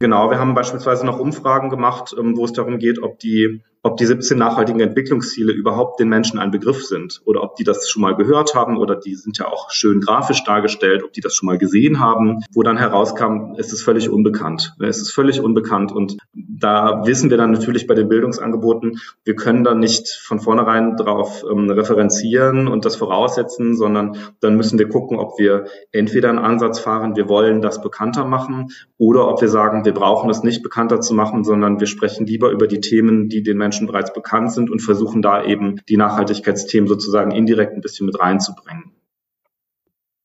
Genau, 0.00 0.30
wir 0.30 0.40
haben 0.40 0.56
beispielsweise 0.56 1.06
noch 1.06 1.20
Umfragen 1.20 1.70
gemacht, 1.70 2.12
ähm, 2.18 2.36
wo 2.36 2.44
es 2.44 2.52
darum 2.52 2.80
geht, 2.80 3.00
ob 3.00 3.20
die 3.20 3.62
ob 3.84 3.96
die 3.96 4.06
17 4.06 4.38
nachhaltigen 4.38 4.80
Entwicklungsziele 4.80 5.52
überhaupt 5.52 5.98
den 5.98 6.08
Menschen 6.08 6.38
ein 6.38 6.52
Begriff 6.52 6.84
sind 6.86 7.20
oder 7.24 7.42
ob 7.42 7.56
die 7.56 7.64
das 7.64 7.88
schon 7.88 8.02
mal 8.02 8.14
gehört 8.14 8.54
haben 8.54 8.76
oder 8.76 8.94
die 8.94 9.16
sind 9.16 9.38
ja 9.38 9.48
auch 9.48 9.70
schön 9.70 10.00
grafisch 10.00 10.44
dargestellt, 10.44 11.02
ob 11.02 11.12
die 11.12 11.20
das 11.20 11.34
schon 11.34 11.48
mal 11.48 11.58
gesehen 11.58 11.98
haben, 11.98 12.44
wo 12.54 12.62
dann 12.62 12.78
herauskam, 12.78 13.54
es 13.58 13.72
ist 13.72 13.82
völlig 13.82 14.08
unbekannt. 14.08 14.74
Es 14.80 14.98
ist 14.98 15.10
völlig 15.10 15.40
unbekannt 15.40 15.90
und 15.90 16.16
da 16.32 17.04
wissen 17.06 17.30
wir 17.30 17.36
dann 17.36 17.50
natürlich 17.50 17.88
bei 17.88 17.94
den 17.94 18.08
Bildungsangeboten, 18.08 19.00
wir 19.24 19.34
können 19.34 19.64
da 19.64 19.74
nicht 19.74 20.08
von 20.08 20.38
vornherein 20.38 20.96
darauf 20.96 21.44
ähm, 21.50 21.68
referenzieren 21.68 22.68
und 22.68 22.84
das 22.84 22.94
voraussetzen, 22.94 23.76
sondern 23.76 24.16
dann 24.40 24.56
müssen 24.56 24.78
wir 24.78 24.88
gucken, 24.88 25.18
ob 25.18 25.38
wir 25.38 25.66
entweder 25.90 26.28
einen 26.28 26.38
Ansatz 26.38 26.78
fahren, 26.78 27.16
wir 27.16 27.28
wollen 27.28 27.62
das 27.62 27.82
bekannter 27.82 28.24
machen 28.24 28.68
oder 28.96 29.26
ob 29.28 29.40
wir 29.40 29.48
sagen, 29.48 29.84
wir 29.84 29.94
brauchen 29.94 30.30
es 30.30 30.44
nicht 30.44 30.62
bekannter 30.62 31.00
zu 31.00 31.14
machen, 31.14 31.42
sondern 31.42 31.80
wir 31.80 31.88
sprechen 31.88 32.26
lieber 32.26 32.50
über 32.50 32.68
die 32.68 32.80
Themen, 32.80 33.28
die 33.28 33.42
den 33.42 33.58
Menschen 33.58 33.71
Menschen 33.72 33.86
bereits 33.86 34.12
bekannt 34.12 34.52
sind 34.52 34.70
und 34.70 34.80
versuchen 34.80 35.22
da 35.22 35.42
eben 35.42 35.80
die 35.88 35.96
Nachhaltigkeitsthemen 35.96 36.86
sozusagen 36.86 37.30
indirekt 37.30 37.72
ein 37.72 37.80
bisschen 37.80 38.04
mit 38.04 38.20
reinzubringen. 38.20 38.92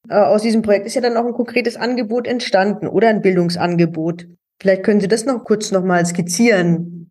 Äh, 0.09 0.19
aus 0.19 0.41
diesem 0.41 0.61
Projekt 0.61 0.85
ist 0.85 0.95
ja 0.95 1.01
dann 1.01 1.15
auch 1.15 1.25
ein 1.25 1.33
konkretes 1.33 1.77
Angebot 1.77 2.27
entstanden 2.27 2.87
oder 2.87 3.07
ein 3.07 3.21
Bildungsangebot. 3.21 4.27
Vielleicht 4.61 4.83
können 4.83 4.99
Sie 4.99 5.07
das 5.07 5.25
noch 5.25 5.45
kurz 5.45 5.71
nochmal 5.71 6.05
skizzieren, 6.05 7.09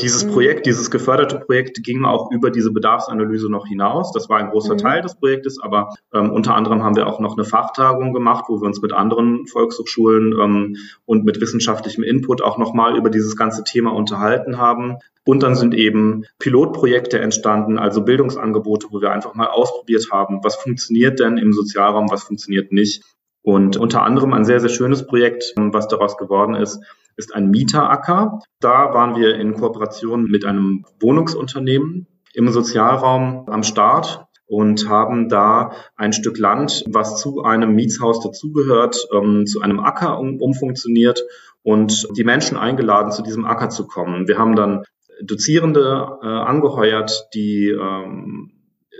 dieses. 0.00 0.26
Projekt, 0.26 0.66
dieses 0.66 0.90
geförderte 0.90 1.38
Projekt 1.38 1.82
ging 1.82 2.04
auch 2.04 2.30
über 2.30 2.50
diese 2.50 2.72
Bedarfsanalyse 2.72 3.50
noch 3.50 3.66
hinaus. 3.66 4.12
Das 4.12 4.28
war 4.28 4.38
ein 4.38 4.50
großer 4.50 4.74
mhm. 4.74 4.78
Teil 4.78 5.02
des 5.02 5.16
Projektes, 5.16 5.60
aber 5.60 5.94
ähm, 6.12 6.30
unter 6.30 6.54
anderem 6.54 6.82
haben 6.82 6.96
wir 6.96 7.06
auch 7.06 7.20
noch 7.20 7.36
eine 7.36 7.44
Fachtagung 7.44 8.12
gemacht, 8.12 8.44
wo 8.48 8.60
wir 8.60 8.66
uns 8.66 8.80
mit 8.80 8.92
anderen 8.92 9.46
Volkshochschulen 9.46 10.32
ähm, 10.40 10.76
und 11.04 11.24
mit 11.24 11.40
wissenschaftlichem 11.40 12.04
Input 12.04 12.42
auch 12.42 12.58
nochmal 12.58 12.96
über 12.96 13.10
dieses 13.10 13.36
ganze 13.36 13.64
Thema 13.64 13.92
unterhalten 13.92 14.58
haben. 14.58 14.98
Und 15.24 15.42
dann 15.42 15.54
sind 15.54 15.74
eben 15.74 16.24
Pilotprojekte 16.38 17.20
entstanden, 17.20 17.78
also 17.78 18.02
Bildungsangebote, 18.02 18.88
wo 18.90 19.00
wir 19.00 19.12
einfach 19.12 19.34
mal 19.34 19.46
ausprobiert 19.46 20.08
haben, 20.10 20.40
was 20.42 20.56
funktioniert 20.56 21.20
denn 21.20 21.36
im 21.36 21.52
Sozialraum, 21.52 22.10
was 22.10 22.24
funktioniert 22.24 22.72
nicht. 22.72 23.04
Und 23.42 23.76
unter 23.76 24.02
anderem 24.02 24.32
ein 24.32 24.44
sehr, 24.44 24.60
sehr 24.60 24.68
schönes 24.70 25.06
Projekt, 25.06 25.52
was 25.56 25.88
daraus 25.88 26.16
geworden 26.16 26.54
ist, 26.54 26.80
ist 27.16 27.34
ein 27.34 27.50
Mieteracker. 27.50 28.40
Da 28.60 28.94
waren 28.94 29.16
wir 29.16 29.34
in 29.34 29.54
Kooperation 29.54 30.24
mit 30.24 30.44
einem 30.44 30.84
Wohnungsunternehmen 31.00 32.06
im 32.34 32.48
Sozialraum 32.48 33.46
am 33.48 33.62
Start 33.62 34.26
und 34.46 34.88
haben 34.88 35.28
da 35.28 35.72
ein 35.96 36.12
Stück 36.12 36.38
Land, 36.38 36.84
was 36.88 37.20
zu 37.20 37.42
einem 37.42 37.74
Mietshaus 37.74 38.20
dazugehört, 38.20 39.08
ähm, 39.12 39.46
zu 39.46 39.60
einem 39.60 39.80
Acker 39.80 40.18
um, 40.18 40.40
umfunktioniert 40.40 41.24
und 41.62 42.08
die 42.16 42.24
Menschen 42.24 42.56
eingeladen, 42.56 43.12
zu 43.12 43.22
diesem 43.22 43.44
Acker 43.44 43.70
zu 43.70 43.86
kommen. 43.86 44.28
Wir 44.28 44.38
haben 44.38 44.56
dann 44.56 44.84
Dozierende 45.22 46.18
äh, 46.22 46.26
angeheuert, 46.26 47.28
die 47.34 47.68
ähm, 47.68 48.51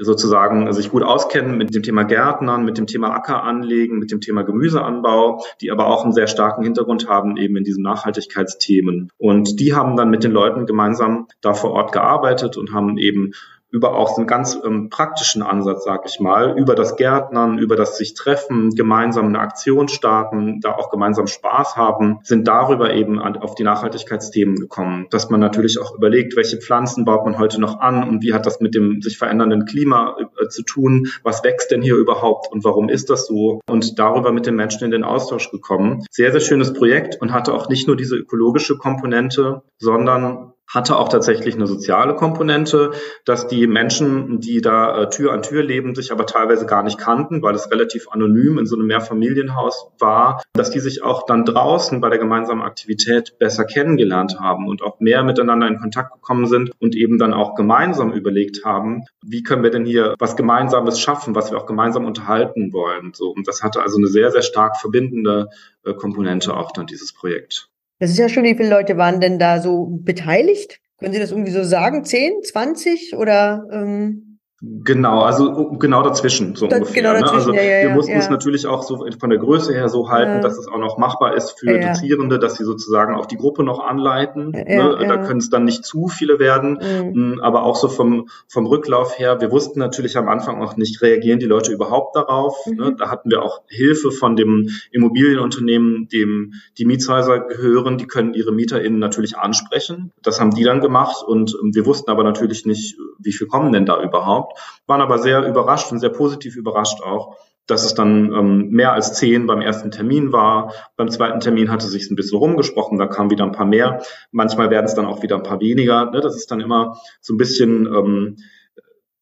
sozusagen 0.05 0.73
sich 0.73 0.91
gut 0.91 1.03
auskennen 1.03 1.57
mit 1.57 1.75
dem 1.75 1.83
Thema 1.83 2.05
Gärtnern, 2.05 2.65
mit 2.65 2.79
dem 2.79 2.87
Thema 2.87 3.15
Acker 3.15 3.43
anlegen, 3.43 3.99
mit 3.99 4.11
dem 4.11 4.21
Thema 4.21 4.43
Gemüseanbau, 4.43 5.43
die 5.61 5.71
aber 5.71 5.87
auch 5.87 6.05
einen 6.05 6.13
sehr 6.13 6.27
starken 6.27 6.63
Hintergrund 6.63 7.09
haben 7.09 7.37
eben 7.37 7.57
in 7.57 7.65
diesen 7.65 7.83
Nachhaltigkeitsthemen. 7.83 9.11
Und 9.19 9.61
die 9.61 9.75
haben 9.75 9.97
dann 9.97 10.11
mit 10.11 10.25
den 10.25 10.33
Leuten 10.33 10.67
gemeinsam 10.67 11.29
da 11.41 11.55
vor 11.55 11.73
Ort 11.73 11.93
gearbeitet 11.93 12.57
und 12.57 12.73
haben 12.73 12.99
eben 12.99 13.33
über 13.73 13.97
auch 13.97 14.11
so 14.11 14.17
einen 14.19 14.27
ganz 14.27 14.59
ähm, 14.65 14.91
praktischen 14.91 15.43
Ansatz, 15.43 15.85
sag 15.85 16.03
ich 16.07 16.21
mal, 16.21 16.57
über 16.59 16.75
das 16.75 16.97
Gärtnern, 16.97 17.59
über 17.59 17.75
das 17.75 17.97
sich 17.97 18.15
treffen, 18.15 18.71
gemeinsam 18.71 19.27
eine 19.27 19.41
Aktion 19.41 19.89
starten, 19.89 20.61
da 20.61 20.73
auch 20.73 20.91
gemeinsam 20.91 21.27
Spaß 21.27 21.77
haben, 21.77 22.21
sind 22.23 22.47
darüber 22.47 22.93
eben 22.93 23.19
an, 23.19 23.39
auf 23.39 23.55
die 23.55 23.65
Nachhaltigkeitsthemen 23.65 24.57
gekommen. 24.57 25.07
Dass 25.11 25.31
man 25.31 25.41
natürlich 25.41 25.81
auch 25.81 25.97
überlegt, 25.97 26.37
welche 26.37 26.59
Pflanzen 26.59 27.07
baut 27.07 27.25
man 27.25 27.39
heute 27.39 27.61
noch 27.61 27.81
an 27.81 28.07
und 28.07 28.23
wie 28.23 28.35
hat 28.35 28.45
das 28.45 28.61
mit 28.61 28.75
dem 28.75 29.01
sich 29.01 29.17
verändernden 29.17 29.65
Klima 29.65 30.17
äh, 30.19 30.49
zu 30.49 30.63
tun, 30.63 31.09
was 31.23 31.43
wächst 31.43 31.71
denn 31.71 31.81
hier 31.81 31.97
überhaupt 31.97 32.53
und 32.53 32.65
warum 32.65 32.91
ist 32.91 33.09
das 33.09 33.27
so? 33.27 33.61
Und 33.69 33.99
darüber 33.99 34.33
mit 34.33 34.45
den 34.45 34.55
Menschen 34.55 34.85
in 34.85 34.91
den 34.91 35.03
Austausch 35.03 35.51
gekommen. 35.51 36.05
Sehr, 36.11 36.31
sehr 36.31 36.41
schönes 36.41 36.75
Projekt 36.75 37.21
und 37.23 37.33
hatte 37.33 37.55
auch 37.55 37.71
nicht 37.71 37.87
nur 37.87 37.97
diese 37.97 38.17
ökologische 38.17 38.77
Komponente, 38.77 39.63
sondern 39.79 40.52
hatte 40.69 40.97
auch 40.97 41.09
tatsächlich 41.09 41.55
eine 41.55 41.67
soziale 41.67 42.15
Komponente, 42.15 42.93
dass 43.25 43.47
die 43.47 43.67
Menschen, 43.67 44.41
die 44.41 44.61
da 44.61 45.03
äh, 45.03 45.11
Tür 45.11 45.33
an 45.33 45.43
Tür 45.43 45.63
leben, 45.63 45.95
sich 45.95 46.13
aber 46.13 46.27
teilweise 46.27 46.67
gar 46.67 46.83
nicht 46.83 46.99
kannten, 46.99 47.43
weil 47.43 47.55
es 47.55 47.71
relativ 47.71 48.09
anonym 48.11 48.59
in 48.59 48.67
so 48.67 48.77
einem 48.77 48.87
Mehrfamilienhaus 48.87 49.89
war, 49.99 50.43
dass 50.55 50.71
die 50.71 50.81
sich 50.81 51.03
auch 51.03 51.27
dann 51.27 51.45
draußen 51.45 52.01
bei 52.01 52.09
der 52.09 52.19
gemeinsamen 52.19 52.63
Aktivität 52.63 53.39
besser 53.39 53.65
kennengelernt 53.65 54.39
haben 54.41 54.67
und 54.69 54.83
auch 54.83 55.01
mehr 55.01 55.23
miteinander 55.23 55.67
in 55.69 55.79
Kontakt 55.79 56.15
gekommen 56.15 56.47
sind 56.47 56.71
und 56.81 56.95
eben 56.95 57.19
dann 57.19 57.35
auch 57.35 57.55
gemeinsam 57.55 58.13
überlegt 58.13 58.65
haben, 58.65 59.05
wie 59.23 59.43
können 59.43 59.63
wir 59.63 59.71
denn 59.71 59.85
hier 59.85 60.15
was 60.19 60.37
Gemeinsames 60.37 60.99
schaffen, 61.01 61.35
was 61.35 61.51
wir 61.51 61.59
auch 61.59 61.67
gemeinsam 61.67 62.07
unterhalten 62.07 62.73
wollen. 62.73 63.13
So, 63.15 63.31
und 63.31 63.47
das 63.47 63.63
hatte 63.63 63.83
also 63.83 63.99
eine 63.99 64.07
sehr, 64.07 64.31
sehr 64.31 64.43
stark 64.43 64.79
verbindende 64.79 65.49
äh, 65.85 65.93
Komponente 65.95 66.57
auch 66.57 66.73
dann 66.73 66.87
dieses 66.87 67.13
Projekt. 67.13 67.72
Das 68.03 68.11
ist 68.11 68.19
ja 68.19 68.29
schon, 68.29 68.43
wie 68.43 68.57
viele 68.57 68.69
Leute 68.69 68.97
waren 68.97 69.21
denn 69.21 69.39
da 69.39 69.61
so 69.61 69.87
beteiligt? 69.89 70.81
Können 70.99 71.13
Sie 71.13 71.21
das 71.21 71.31
irgendwie 71.31 71.53
so 71.53 71.63
sagen? 71.63 72.05
Zehn, 72.05 72.33
zwanzig 72.43 73.15
oder? 73.17 73.69
Ähm 73.71 74.32
Genau, 74.65 75.23
also 75.23 75.71
genau 75.73 76.05
dazwischen 76.05 76.55
so 76.55 76.69
das, 76.69 76.79
ungefähr. 76.79 77.03
Genau 77.03 77.15
dazwischen, 77.15 77.51
ne? 77.51 77.59
Also 77.59 77.69
ja, 77.69 77.79
ja, 77.79 77.89
wir 77.89 77.95
mussten 77.97 78.13
ja. 78.13 78.19
es 78.19 78.31
natürlich 78.31 78.69
auch 78.69 78.85
so 78.85 79.05
von 79.19 79.31
der 79.31 79.41
Größe 79.41 79.75
her 79.75 79.89
so 79.89 80.09
halten, 80.09 80.41
dass 80.41 80.57
es 80.57 80.69
auch 80.69 80.79
noch 80.79 80.99
machbar 80.99 81.35
ist 81.35 81.59
für 81.59 81.81
Dozierende, 81.81 82.39
dass 82.39 82.59
sie 82.59 82.65
sozusagen 82.65 83.17
auch 83.17 83.27
die 83.27 83.37
Gruppe 83.37 83.65
noch 83.65 83.81
anleiten. 83.81 84.51
Ne? 84.53 84.97
Da 85.01 85.17
können 85.17 85.41
es 85.41 85.51
dann 85.51 85.65
nicht 85.65 85.85
zu 85.85 86.07
viele 86.07 86.39
werden, 86.39 86.79
mhm. 87.13 87.41
aber 87.43 87.65
auch 87.65 87.75
so 87.75 87.89
vom 87.89 88.29
vom 88.47 88.67
Rücklauf 88.67 89.19
her. 89.19 89.41
Wir 89.41 89.51
wussten 89.51 89.81
natürlich 89.81 90.17
am 90.17 90.29
Anfang 90.29 90.63
auch 90.63 90.77
nicht, 90.77 91.03
reagieren 91.03 91.41
die 91.41 91.47
Leute 91.47 91.73
überhaupt 91.73 92.15
darauf. 92.15 92.65
Ne? 92.67 92.73
Mhm. 92.73 92.79
Ne? 92.83 92.97
Da 92.97 93.11
hatten 93.11 93.31
wir 93.31 93.43
auch 93.43 93.63
Hilfe 93.67 94.13
von 94.13 94.37
dem 94.37 94.71
Immobilienunternehmen, 94.93 96.07
dem 96.07 96.53
die 96.79 96.85
Mietshäuser 96.85 97.41
gehören. 97.41 97.99
Die 97.99 98.07
können 98.07 98.33
ihre 98.33 98.53
MieterInnen 98.53 99.01
natürlich 99.01 99.37
ansprechen. 99.37 100.13
Das 100.23 100.41
haben 100.41 100.55
die 100.55 100.63
dann 100.63 100.81
gemacht 100.81 101.25
und 101.27 101.57
wir 101.73 101.85
wussten 101.85 102.13
aber 102.13 102.23
natürlich 102.23 102.65
nicht, 102.65 102.97
wie 103.19 103.33
viel 103.33 103.49
kommen 103.49 103.73
denn 103.73 103.87
da 103.87 104.01
überhaupt 104.01 104.52
waren 104.87 105.01
aber 105.01 105.19
sehr 105.19 105.47
überrascht 105.47 105.91
und 105.93 105.99
sehr 105.99 106.11
positiv 106.11 106.57
überrascht 106.57 107.01
auch, 107.03 107.37
dass 107.67 107.85
es 107.85 107.95
dann 107.95 108.33
ähm, 108.33 108.71
mehr 108.71 108.93
als 108.93 109.15
zehn 109.15 109.47
beim 109.47 109.61
ersten 109.61 109.91
Termin 109.91 110.33
war. 110.33 110.73
Beim 110.97 111.11
zweiten 111.11 111.41
Termin 111.41 111.71
hatte 111.71 111.87
sich 111.87 112.11
ein 112.11 112.17
bisschen 112.17 112.39
rumgesprochen, 112.39 112.99
da 112.99 113.07
kamen 113.07 113.31
wieder 113.31 113.45
ein 113.45 113.53
paar 113.53 113.67
mehr. 113.67 114.03
Manchmal 114.31 114.71
werden 114.71 114.87
es 114.87 114.95
dann 114.95 115.07
auch 115.07 115.23
wieder 115.23 115.37
ein 115.37 115.43
paar 115.43 115.61
weniger. 115.61 116.11
Ne? 116.11 116.21
Das 116.21 116.37
ist 116.37 116.51
dann 116.51 116.61
immer 116.61 116.99
so 117.21 117.35
ein 117.35 117.39
bisschen 117.39 117.87
ähm, 117.87 118.37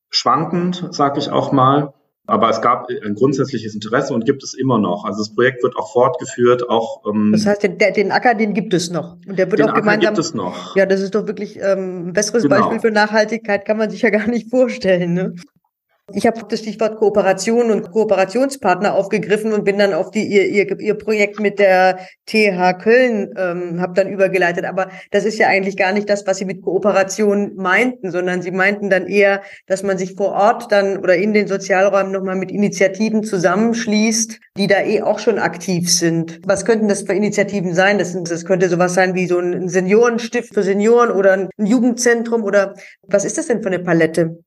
schwankend, 0.09 0.89
sag 0.91 1.19
ich 1.19 1.31
auch 1.31 1.53
mal. 1.53 1.95
Aber 2.31 2.49
es 2.49 2.61
gab 2.63 2.89
ein 2.89 3.15
grundsätzliches 3.15 3.75
Interesse 3.75 4.15
und 4.15 4.25
gibt 4.25 4.45
es 4.45 4.55
immer 4.55 4.79
noch. 4.79 5.05
Also 5.05 5.19
das 5.19 5.35
Projekt 5.35 5.65
wird 5.65 5.77
auch 5.77 5.93
fortgeführt, 5.93 6.69
auch. 6.69 7.03
Ähm, 7.07 7.31
das 7.33 7.45
heißt, 7.45 7.65
den, 7.65 7.77
den 7.79 8.13
Acker, 8.13 8.35
den 8.35 8.55
gibt 8.55 8.73
es 8.73 8.89
noch. 8.89 9.17
Und 9.27 9.37
der 9.37 9.51
wird 9.51 9.59
den 9.59 9.67
auch 9.67 9.71
Acker 9.71 9.81
gemeinsam. 9.81 10.15
gibt 10.15 10.25
es 10.25 10.33
noch. 10.33 10.77
Ja, 10.77 10.87
das 10.87 11.01
ist 11.01 11.17
doch 11.17 11.27
wirklich 11.27 11.59
ähm, 11.61 12.09
ein 12.09 12.13
besseres 12.13 12.45
genau. 12.45 12.57
Beispiel 12.57 12.79
für 12.79 12.91
Nachhaltigkeit 12.93 13.65
kann 13.65 13.79
man 13.79 13.91
sich 13.91 14.03
ja 14.03 14.11
gar 14.11 14.29
nicht 14.29 14.49
vorstellen. 14.49 15.13
Ne? 15.13 15.35
Ich 16.15 16.27
habe 16.27 16.41
das 16.49 16.61
Stichwort 16.61 16.97
Kooperation 16.97 17.71
und 17.71 17.91
Kooperationspartner 17.91 18.95
aufgegriffen 18.95 19.53
und 19.53 19.65
bin 19.65 19.79
dann 19.79 19.93
auf 19.93 20.11
die 20.11 20.25
ihr, 20.25 20.47
ihr, 20.47 20.81
ihr 20.81 20.95
Projekt 20.95 21.41
mit 21.41 21.59
der 21.59 21.99
TH 22.27 22.79
Köln 22.83 23.33
ähm, 23.37 23.81
habe 23.81 23.95
dann 23.95 24.09
übergeleitet. 24.09 24.65
Aber 24.65 24.89
das 25.11 25.25
ist 25.25 25.39
ja 25.39 25.49
eigentlich 25.49 25.77
gar 25.77 25.93
nicht 25.93 26.09
das, 26.09 26.27
was 26.27 26.39
Sie 26.39 26.45
mit 26.45 26.63
Kooperation 26.63 27.55
meinten, 27.57 28.11
sondern 28.11 28.43
Sie 28.43 28.51
meinten 28.51 28.91
dann 28.91 29.07
eher, 29.07 29.43
dass 29.67 29.83
man 29.83 29.99
sich 29.99 30.15
vor 30.15 30.33
Ort 30.33 30.73
dann 30.73 30.99
oder 30.99 31.17
in 31.17 31.33
den 31.33 31.47
Sozialräumen 31.47 32.13
nochmal 32.13 32.37
mit 32.37 32.51
Initiativen 32.51 33.23
zusammenschließt, 33.23 34.39
die 34.57 34.67
da 34.67 34.81
eh 34.83 35.03
auch 35.03 35.19
schon 35.19 35.39
aktiv 35.39 35.91
sind. 35.93 36.41
Was 36.47 36.65
könnten 36.65 36.89
das 36.89 37.03
für 37.03 37.15
Initiativen 37.15 37.75
sein? 37.75 37.99
Das, 37.99 38.17
das 38.23 38.45
könnte 38.45 38.69
sowas 38.69 38.95
sein 38.95 39.15
wie 39.15 39.27
so 39.27 39.39
ein 39.39 39.69
Seniorenstift 39.69 40.55
für 40.55 40.63
Senioren 40.63 41.11
oder 41.11 41.33
ein 41.33 41.49
Jugendzentrum 41.59 42.45
oder 42.45 42.75
was 43.03 43.25
ist 43.25 43.39
das 43.39 43.47
denn 43.47 43.63
für 43.63 43.69
eine 43.69 43.81
Palette? 43.81 44.39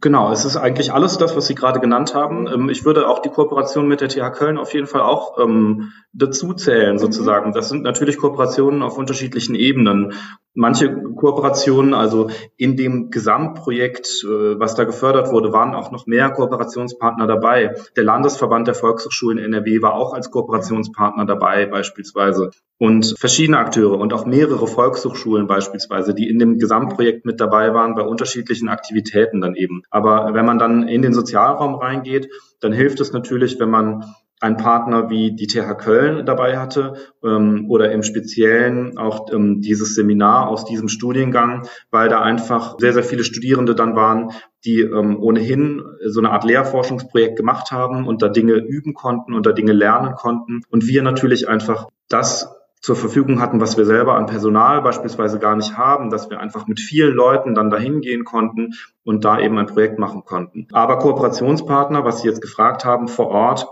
Genau, 0.00 0.30
es 0.30 0.44
ist 0.44 0.56
eigentlich 0.56 0.92
alles 0.92 1.18
das, 1.18 1.34
was 1.34 1.46
Sie 1.46 1.56
gerade 1.56 1.80
genannt 1.80 2.14
haben. 2.14 2.46
Ähm, 2.46 2.68
ich 2.68 2.84
würde 2.84 3.08
auch 3.08 3.18
die 3.18 3.30
Kooperation 3.30 3.88
mit 3.88 4.00
der 4.00 4.08
TH 4.08 4.30
Köln 4.32 4.56
auf 4.56 4.72
jeden 4.72 4.86
Fall 4.86 5.00
auch 5.00 5.38
ähm, 5.40 5.92
dazu 6.12 6.54
zählen, 6.54 6.94
mhm. 6.94 6.98
sozusagen. 6.98 7.52
Das 7.52 7.68
sind 7.68 7.82
natürlich 7.82 8.18
Kooperationen 8.18 8.82
auf 8.82 8.96
unterschiedlichen 8.96 9.56
Ebenen. 9.56 10.14
Manche 10.60 10.92
Kooperationen, 10.92 11.94
also 11.94 12.30
in 12.56 12.76
dem 12.76 13.10
Gesamtprojekt, 13.10 14.24
äh, 14.24 14.58
was 14.58 14.74
da 14.74 14.82
gefördert 14.82 15.30
wurde, 15.30 15.52
waren 15.52 15.72
auch 15.72 15.92
noch 15.92 16.08
mehr 16.08 16.30
Kooperationspartner 16.30 17.28
dabei. 17.28 17.76
Der 17.96 18.02
Landesverband 18.02 18.66
der 18.66 18.74
Volkshochschulen 18.74 19.38
NRW 19.38 19.82
war 19.82 19.94
auch 19.94 20.14
als 20.14 20.32
Kooperationspartner 20.32 21.26
dabei 21.26 21.66
beispielsweise 21.66 22.50
und 22.76 23.14
verschiedene 23.16 23.58
Akteure 23.58 24.00
und 24.00 24.12
auch 24.12 24.26
mehrere 24.26 24.66
Volkshochschulen 24.66 25.46
beispielsweise, 25.46 26.12
die 26.12 26.28
in 26.28 26.40
dem 26.40 26.58
Gesamtprojekt 26.58 27.24
mit 27.24 27.40
dabei 27.40 27.72
waren 27.72 27.94
bei 27.94 28.02
unterschiedlichen 28.02 28.68
Aktivitäten 28.68 29.40
dann 29.40 29.54
eben. 29.54 29.82
Aber 29.90 30.34
wenn 30.34 30.44
man 30.44 30.58
dann 30.58 30.88
in 30.88 31.02
den 31.02 31.12
Sozialraum 31.12 31.76
reingeht, 31.76 32.30
dann 32.58 32.72
hilft 32.72 32.98
es 32.98 33.12
natürlich, 33.12 33.60
wenn 33.60 33.70
man 33.70 34.12
einen 34.40 34.56
Partner 34.56 35.10
wie 35.10 35.34
die 35.34 35.46
TH 35.46 35.74
Köln 35.78 36.26
dabei 36.26 36.58
hatte 36.58 36.94
ähm, 37.24 37.66
oder 37.68 37.90
im 37.92 38.02
Speziellen 38.02 38.96
auch 38.98 39.32
ähm, 39.32 39.60
dieses 39.60 39.94
Seminar 39.94 40.48
aus 40.48 40.64
diesem 40.64 40.88
Studiengang, 40.88 41.66
weil 41.90 42.08
da 42.08 42.20
einfach 42.20 42.76
sehr, 42.78 42.92
sehr 42.92 43.02
viele 43.02 43.24
Studierende 43.24 43.74
dann 43.74 43.96
waren, 43.96 44.32
die 44.64 44.80
ähm, 44.80 45.20
ohnehin 45.20 45.82
so 46.04 46.20
eine 46.20 46.30
Art 46.30 46.44
Lehrforschungsprojekt 46.44 47.36
gemacht 47.36 47.72
haben 47.72 48.06
und 48.06 48.22
da 48.22 48.28
Dinge 48.28 48.54
üben 48.54 48.94
konnten 48.94 49.34
und 49.34 49.46
da 49.46 49.52
Dinge 49.52 49.72
lernen 49.72 50.14
konnten. 50.14 50.62
Und 50.70 50.86
wir 50.86 51.02
natürlich 51.02 51.48
einfach 51.48 51.88
das 52.08 52.54
zur 52.80 52.96
Verfügung 52.96 53.40
hatten, 53.40 53.60
was 53.60 53.76
wir 53.76 53.84
selber 53.84 54.14
an 54.14 54.26
Personal 54.26 54.82
beispielsweise 54.82 55.38
gar 55.38 55.56
nicht 55.56 55.76
haben, 55.76 56.10
dass 56.10 56.30
wir 56.30 56.38
einfach 56.38 56.66
mit 56.66 56.80
vielen 56.80 57.14
Leuten 57.14 57.54
dann 57.54 57.70
dahin 57.70 58.00
gehen 58.00 58.24
konnten 58.24 58.74
und 59.04 59.24
da 59.24 59.40
eben 59.40 59.58
ein 59.58 59.66
Projekt 59.66 59.98
machen 59.98 60.24
konnten. 60.24 60.68
Aber 60.72 60.98
Kooperationspartner, 60.98 62.04
was 62.04 62.22
Sie 62.22 62.28
jetzt 62.28 62.40
gefragt 62.40 62.84
haben, 62.84 63.08
vor 63.08 63.28
Ort, 63.28 63.66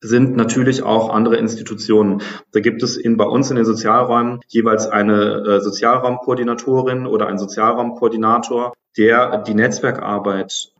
sind 0.00 0.36
natürlich 0.36 0.82
auch 0.82 1.10
andere 1.10 1.36
Institutionen. 1.36 2.22
Da 2.52 2.60
gibt 2.60 2.82
es 2.82 2.96
in, 2.96 3.16
bei 3.16 3.24
uns 3.24 3.50
in 3.50 3.56
den 3.56 3.64
Sozialräumen 3.64 4.40
jeweils 4.48 4.88
eine 4.88 5.42
äh, 5.46 5.60
Sozialraumkoordinatorin 5.60 7.06
oder 7.06 7.26
ein 7.26 7.38
Sozialraumkoordinator, 7.38 8.72
der 8.96 9.38
die 9.38 9.54
Netzwerkarbeit 9.54 10.72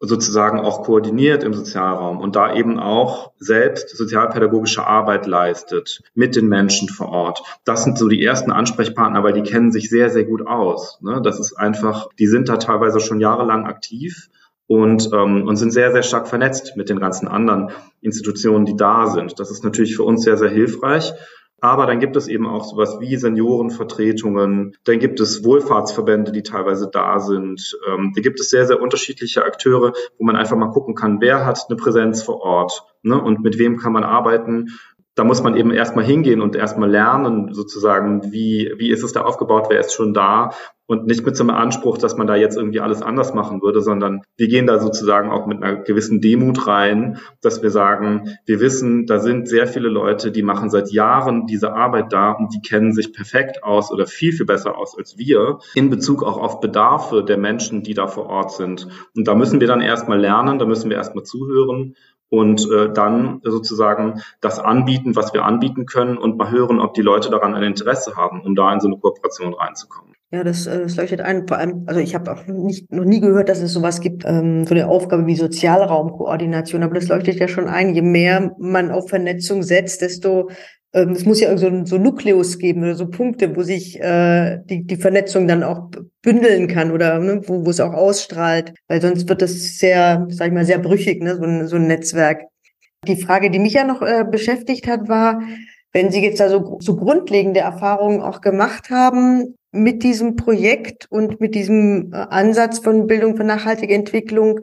sozusagen 0.00 0.60
auch 0.60 0.84
koordiniert 0.84 1.42
im 1.42 1.54
Sozialraum 1.54 2.20
und 2.20 2.36
da 2.36 2.54
eben 2.54 2.78
auch 2.78 3.32
selbst 3.38 3.96
sozialpädagogische 3.96 4.86
Arbeit 4.86 5.26
leistet 5.26 6.02
mit 6.14 6.36
den 6.36 6.48
Menschen 6.48 6.88
vor 6.88 7.08
Ort. 7.08 7.42
Das 7.64 7.82
sind 7.82 7.98
so 7.98 8.06
die 8.06 8.24
ersten 8.24 8.52
Ansprechpartner, 8.52 9.24
weil 9.24 9.32
die 9.32 9.42
kennen 9.42 9.72
sich 9.72 9.90
sehr, 9.90 10.10
sehr 10.10 10.24
gut 10.24 10.46
aus. 10.46 11.00
Ne? 11.00 11.20
Das 11.22 11.40
ist 11.40 11.54
einfach, 11.54 12.08
die 12.18 12.28
sind 12.28 12.48
da 12.48 12.58
teilweise 12.58 13.00
schon 13.00 13.18
jahrelang 13.18 13.66
aktiv 13.66 14.30
und, 14.68 15.10
ähm, 15.12 15.48
und 15.48 15.56
sind 15.56 15.72
sehr, 15.72 15.90
sehr 15.90 16.04
stark 16.04 16.28
vernetzt 16.28 16.76
mit 16.76 16.88
den 16.88 17.00
ganzen 17.00 17.26
anderen 17.26 17.70
Institutionen, 18.00 18.66
die 18.66 18.76
da 18.76 19.08
sind. 19.08 19.40
Das 19.40 19.50
ist 19.50 19.64
natürlich 19.64 19.96
für 19.96 20.04
uns 20.04 20.22
sehr, 20.22 20.36
sehr 20.36 20.50
hilfreich. 20.50 21.12
Aber 21.60 21.86
dann 21.86 21.98
gibt 21.98 22.14
es 22.14 22.28
eben 22.28 22.46
auch 22.46 22.64
sowas 22.64 22.98
wie 23.00 23.16
Seniorenvertretungen, 23.16 24.76
dann 24.84 24.98
gibt 25.00 25.18
es 25.18 25.42
Wohlfahrtsverbände, 25.42 26.30
die 26.30 26.44
teilweise 26.44 26.88
da 26.92 27.18
sind. 27.18 27.76
Ähm, 27.88 28.12
da 28.14 28.20
gibt 28.20 28.38
es 28.38 28.50
sehr, 28.50 28.64
sehr 28.64 28.80
unterschiedliche 28.80 29.44
Akteure, 29.44 29.92
wo 30.18 30.24
man 30.24 30.36
einfach 30.36 30.56
mal 30.56 30.70
gucken 30.70 30.94
kann, 30.94 31.20
wer 31.20 31.44
hat 31.44 31.66
eine 31.68 31.76
Präsenz 31.76 32.22
vor 32.22 32.42
Ort 32.42 32.84
ne, 33.02 33.20
und 33.20 33.40
mit 33.40 33.58
wem 33.58 33.76
kann 33.76 33.92
man 33.92 34.04
arbeiten 34.04 34.68
da 35.16 35.24
muss 35.24 35.42
man 35.42 35.56
eben 35.56 35.72
erstmal 35.72 36.04
hingehen 36.04 36.40
und 36.40 36.54
erstmal 36.54 36.88
lernen, 36.88 37.52
sozusagen, 37.52 38.30
wie, 38.30 38.72
wie 38.76 38.90
ist 38.90 39.02
es 39.02 39.12
da 39.12 39.22
aufgebaut, 39.22 39.66
wer 39.68 39.80
ist 39.80 39.92
schon 39.92 40.14
da 40.14 40.52
und 40.88 41.06
nicht 41.06 41.24
mit 41.24 41.36
so 41.36 41.44
einem 41.44 41.54
Anspruch, 41.54 41.98
dass 41.98 42.16
man 42.16 42.26
da 42.26 42.34
jetzt 42.34 42.56
irgendwie 42.56 42.80
alles 42.80 43.02
anders 43.02 43.34
machen 43.34 43.60
würde, 43.60 43.82
sondern 43.82 44.22
wir 44.36 44.48
gehen 44.48 44.66
da 44.66 44.80
sozusagen 44.80 45.30
auch 45.30 45.46
mit 45.46 45.62
einer 45.62 45.76
gewissen 45.76 46.22
Demut 46.22 46.66
rein, 46.66 47.18
dass 47.42 47.62
wir 47.62 47.70
sagen, 47.70 48.38
wir 48.46 48.58
wissen, 48.58 49.04
da 49.06 49.18
sind 49.18 49.48
sehr 49.48 49.66
viele 49.66 49.90
Leute, 49.90 50.32
die 50.32 50.42
machen 50.42 50.70
seit 50.70 50.90
Jahren 50.90 51.46
diese 51.46 51.74
Arbeit 51.74 52.12
da 52.14 52.32
und 52.32 52.54
die 52.54 52.62
kennen 52.62 52.92
sich 52.92 53.12
perfekt 53.12 53.62
aus 53.62 53.92
oder 53.92 54.06
viel, 54.06 54.32
viel 54.32 54.46
besser 54.46 54.78
aus 54.78 54.96
als 54.96 55.18
wir 55.18 55.58
in 55.74 55.90
Bezug 55.90 56.22
auch 56.22 56.38
auf 56.38 56.60
Bedarfe 56.60 57.22
der 57.22 57.36
Menschen, 57.36 57.82
die 57.82 57.92
da 57.92 58.06
vor 58.06 58.26
Ort 58.26 58.52
sind. 58.52 58.88
Und 59.14 59.28
da 59.28 59.34
müssen 59.34 59.60
wir 59.60 59.68
dann 59.68 59.82
erstmal 59.82 60.18
lernen, 60.18 60.58
da 60.58 60.64
müssen 60.64 60.88
wir 60.88 60.96
erstmal 60.96 61.24
zuhören 61.24 61.94
und 62.30 62.70
äh, 62.70 62.92
dann 62.92 63.40
sozusagen 63.42 64.22
das 64.40 64.58
anbieten, 64.58 65.16
was 65.16 65.32
wir 65.32 65.44
anbieten 65.44 65.86
können 65.86 66.18
und 66.18 66.36
mal 66.36 66.50
hören, 66.50 66.80
ob 66.80 66.94
die 66.94 67.02
Leute 67.02 67.30
daran 67.30 67.54
ein 67.54 67.62
Interesse 67.62 68.16
haben, 68.16 68.42
um 68.42 68.54
da 68.54 68.72
in 68.72 68.80
so 68.80 68.88
eine 68.88 68.98
Kooperation 68.98 69.54
reinzukommen. 69.54 70.14
Ja, 70.30 70.44
das, 70.44 70.66
äh, 70.66 70.82
das 70.82 70.96
leuchtet 70.96 71.22
ein. 71.22 71.48
Vor 71.48 71.56
allem, 71.56 71.84
also 71.86 72.00
ich 72.00 72.14
habe 72.14 72.30
auch 72.30 72.46
nicht, 72.46 72.92
noch 72.92 73.04
nie 73.04 73.20
gehört, 73.20 73.48
dass 73.48 73.62
es 73.62 73.72
sowas 73.72 74.00
gibt, 74.00 74.24
ähm, 74.26 74.64
so 74.66 74.74
eine 74.74 74.86
Aufgabe 74.86 75.26
wie 75.26 75.36
Sozialraumkoordination, 75.36 76.82
aber 76.82 76.94
das 76.94 77.08
leuchtet 77.08 77.36
ja 77.36 77.48
schon 77.48 77.66
ein. 77.66 77.94
Je 77.94 78.02
mehr 78.02 78.54
man 78.58 78.90
auf 78.90 79.08
Vernetzung 79.08 79.62
setzt, 79.62 80.02
desto 80.02 80.50
ähm, 80.94 81.10
es 81.10 81.24
muss 81.24 81.40
ja 81.40 81.56
so 81.56 81.66
ein 81.66 81.86
so 81.86 81.98
Nukleus 81.98 82.58
geben 82.58 82.82
oder 82.82 82.94
so 82.94 83.08
Punkte, 83.08 83.54
wo 83.56 83.62
sich 83.62 84.00
äh, 84.00 84.58
die, 84.64 84.84
die 84.84 84.96
Vernetzung 84.96 85.46
dann 85.46 85.62
auch 85.62 85.90
bündeln 86.22 86.68
kann 86.68 86.90
oder 86.92 87.18
ne, 87.18 87.42
wo, 87.46 87.64
wo 87.66 87.70
es 87.70 87.80
auch 87.80 87.92
ausstrahlt, 87.92 88.74
weil 88.88 89.00
sonst 89.00 89.28
wird 89.28 89.42
das 89.42 89.78
sehr, 89.78 90.26
sag 90.30 90.48
ich 90.48 90.54
mal, 90.54 90.64
sehr 90.64 90.78
brüchig, 90.78 91.22
ne, 91.22 91.36
so 91.36 91.42
ein, 91.42 91.66
so 91.66 91.76
ein 91.76 91.86
Netzwerk. 91.86 92.42
Die 93.06 93.20
Frage, 93.22 93.50
die 93.50 93.58
mich 93.58 93.74
ja 93.74 93.84
noch 93.84 94.02
äh, 94.02 94.24
beschäftigt 94.28 94.86
hat, 94.88 95.08
war, 95.08 95.42
wenn 95.92 96.10
Sie 96.10 96.22
jetzt 96.22 96.40
da 96.40 96.48
so, 96.48 96.78
so 96.80 96.96
grundlegende 96.96 97.60
Erfahrungen 97.60 98.20
auch 98.20 98.40
gemacht 98.40 98.90
haben 98.90 99.54
mit 99.70 100.02
diesem 100.02 100.36
Projekt 100.36 101.06
und 101.10 101.40
mit 101.40 101.54
diesem 101.54 102.12
äh, 102.12 102.16
Ansatz 102.16 102.78
von 102.78 103.06
Bildung 103.06 103.36
für 103.36 103.44
nachhaltige 103.44 103.94
Entwicklung, 103.94 104.60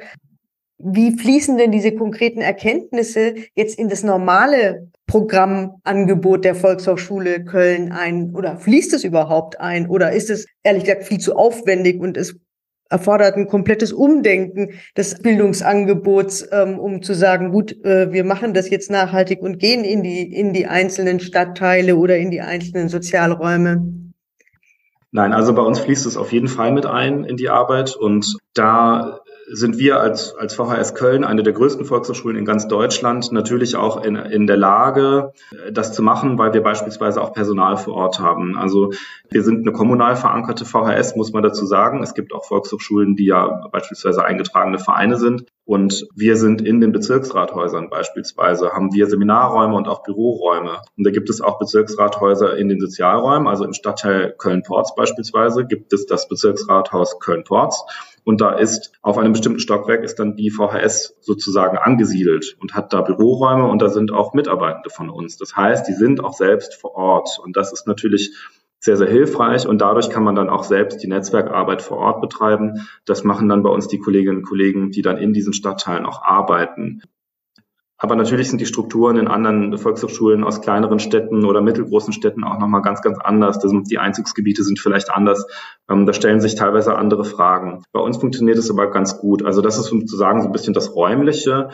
wie 0.77 1.17
fließen 1.17 1.57
denn 1.57 1.71
diese 1.71 1.93
konkreten 1.93 2.41
Erkenntnisse 2.41 3.35
jetzt 3.55 3.79
in 3.79 3.89
das 3.89 4.03
normale 4.03 4.89
Programmangebot 5.07 6.43
der 6.43 6.55
Volkshochschule 6.55 7.45
Köln 7.45 7.91
ein? 7.91 8.35
Oder 8.35 8.57
fließt 8.57 8.93
es 8.93 9.03
überhaupt 9.03 9.59
ein? 9.59 9.87
Oder 9.87 10.11
ist 10.11 10.29
es 10.29 10.47
ehrlich 10.63 10.83
gesagt 10.83 11.05
viel 11.05 11.19
zu 11.19 11.35
aufwendig 11.35 12.01
und 12.01 12.17
es 12.17 12.35
erfordert 12.89 13.35
ein 13.35 13.47
komplettes 13.47 13.93
Umdenken 13.93 14.71
des 14.95 15.19
Bildungsangebots, 15.21 16.47
ähm, 16.51 16.77
um 16.77 17.01
zu 17.01 17.13
sagen, 17.13 17.51
gut, 17.51 17.83
äh, 17.83 18.11
wir 18.11 18.23
machen 18.23 18.53
das 18.53 18.69
jetzt 18.69 18.91
nachhaltig 18.91 19.41
und 19.41 19.57
gehen 19.57 19.83
in 19.83 20.03
die, 20.03 20.31
in 20.31 20.53
die 20.53 20.67
einzelnen 20.67 21.19
Stadtteile 21.19 21.95
oder 21.95 22.17
in 22.17 22.29
die 22.29 22.41
einzelnen 22.41 22.89
Sozialräume? 22.89 23.91
Nein, 25.11 25.33
also 25.33 25.55
bei 25.55 25.61
uns 25.61 25.79
fließt 25.79 26.05
es 26.05 26.17
auf 26.17 26.31
jeden 26.31 26.49
Fall 26.49 26.73
mit 26.73 26.85
ein 26.85 27.23
in 27.23 27.37
die 27.37 27.49
Arbeit 27.49 27.95
und 27.95 28.37
da 28.53 29.21
sind 29.47 29.77
wir 29.77 29.99
als, 29.99 30.35
als 30.35 30.55
VHS 30.55 30.95
Köln, 30.95 31.23
eine 31.23 31.43
der 31.43 31.53
größten 31.53 31.85
Volkshochschulen 31.85 32.37
in 32.37 32.45
ganz 32.45 32.67
Deutschland, 32.67 33.31
natürlich 33.31 33.75
auch 33.75 34.03
in, 34.03 34.15
in 34.15 34.47
der 34.47 34.57
Lage, 34.57 35.33
das 35.71 35.93
zu 35.93 36.01
machen, 36.01 36.37
weil 36.37 36.53
wir 36.53 36.63
beispielsweise 36.63 37.21
auch 37.21 37.33
Personal 37.33 37.77
vor 37.77 37.93
Ort 37.93 38.19
haben. 38.19 38.57
Also 38.57 38.91
wir 39.29 39.43
sind 39.43 39.61
eine 39.61 39.71
kommunal 39.71 40.15
verankerte 40.15 40.65
VHS, 40.65 41.15
muss 41.15 41.31
man 41.31 41.43
dazu 41.43 41.65
sagen. 41.65 42.01
Es 42.01 42.13
gibt 42.13 42.33
auch 42.33 42.45
Volkshochschulen, 42.45 43.15
die 43.15 43.25
ja 43.25 43.67
beispielsweise 43.71 44.23
eingetragene 44.23 44.79
Vereine 44.79 45.17
sind. 45.17 45.45
Und 45.65 46.07
wir 46.15 46.37
sind 46.37 46.61
in 46.61 46.79
den 46.79 46.91
Bezirksrathäusern 46.91 47.89
beispielsweise, 47.89 48.73
haben 48.73 48.93
wir 48.93 49.07
Seminarräume 49.07 49.75
und 49.75 49.87
auch 49.87 50.03
Büroräume. 50.03 50.81
Und 50.95 51.05
da 51.05 51.09
gibt 51.09 51.29
es 51.29 51.41
auch 51.41 51.57
Bezirksrathäuser 51.57 52.55
in 52.55 52.69
den 52.69 52.79
Sozialräumen, 52.79 53.47
also 53.47 53.65
im 53.65 53.73
Stadtteil 53.73 54.35
Köln-Porz 54.37 54.93
beispielsweise 54.95 55.65
gibt 55.65 55.91
es 55.91 56.05
das 56.05 56.27
Bezirksrathaus 56.27 57.19
Köln-Porz. 57.19 57.83
Und 58.25 58.41
da 58.41 58.53
ist 58.53 58.91
auf 59.03 59.17
einem 59.17 59.33
bestimmten 59.33 59.59
Stockwerk 59.59 60.03
ist 60.03 60.15
dann 60.15 60.35
die 60.35 60.49
VHS 60.49 61.15
sozusagen 61.21 61.77
angesiedelt 61.77 62.57
und 62.59 62.73
hat 62.73 62.91
da 62.91 63.01
Büroräume 63.01 63.67
und 63.67 63.81
da 63.81 63.89
sind 63.89 64.11
auch 64.11 64.33
Mitarbeitende 64.33 64.89
von 64.89 65.09
uns. 65.09 65.37
Das 65.37 65.55
heißt, 65.55 65.87
die 65.87 65.93
sind 65.93 66.23
auch 66.23 66.33
selbst 66.33 66.73
vor 66.73 66.95
Ort. 66.95 67.39
Und 67.41 67.55
das 67.55 67.71
ist 67.71 67.85
natürlich 67.85 68.35
sehr, 68.79 68.97
sehr 68.97 69.09
hilfreich 69.09 69.67
und 69.67 69.79
dadurch 69.79 70.09
kann 70.09 70.23
man 70.23 70.35
dann 70.35 70.49
auch 70.49 70.63
selbst 70.63 71.01
die 71.01 71.07
Netzwerkarbeit 71.07 71.81
vor 71.81 71.97
Ort 71.97 72.21
betreiben. 72.21 72.87
Das 73.05 73.23
machen 73.23 73.47
dann 73.47 73.63
bei 73.63 73.69
uns 73.69 73.87
die 73.87 73.99
Kolleginnen 73.99 74.37
und 74.37 74.47
Kollegen, 74.47 74.91
die 74.91 75.01
dann 75.03 75.17
in 75.17 75.33
diesen 75.33 75.53
Stadtteilen 75.53 76.05
auch 76.05 76.23
arbeiten. 76.23 77.01
Aber 77.97 78.15
natürlich 78.15 78.49
sind 78.49 78.59
die 78.59 78.65
Strukturen 78.65 79.17
in 79.17 79.27
anderen 79.27 79.77
Volkshochschulen 79.77 80.43
aus 80.43 80.61
kleineren 80.61 80.99
Städten 80.99 81.45
oder 81.45 81.61
mittelgroßen 81.61 82.13
Städten 82.13 82.43
auch 82.43 82.59
nochmal 82.59 82.81
ganz, 82.81 83.01
ganz 83.01 83.17
anders. 83.19 83.59
die 83.59 83.97
Einzugsgebiete 83.97 84.63
sind 84.63 84.79
vielleicht 84.79 85.11
anders. 85.11 85.47
Ähm, 85.89 86.05
da 86.05 86.13
stellen 86.13 86.41
sich 86.41 86.55
teilweise 86.55 86.97
andere 86.97 87.23
Fragen. 87.23 87.83
Bei 87.93 88.01
uns 88.01 88.17
funktioniert 88.17 88.57
es 88.57 88.69
aber 88.69 88.91
ganz 88.91 89.17
gut. 89.19 89.43
Also 89.45 89.61
das 89.61 89.77
ist 89.77 89.85
sozusagen 89.85 90.41
so 90.41 90.47
ein 90.47 90.51
bisschen 90.51 90.73
das 90.73 90.93
Räumliche. 90.93 91.69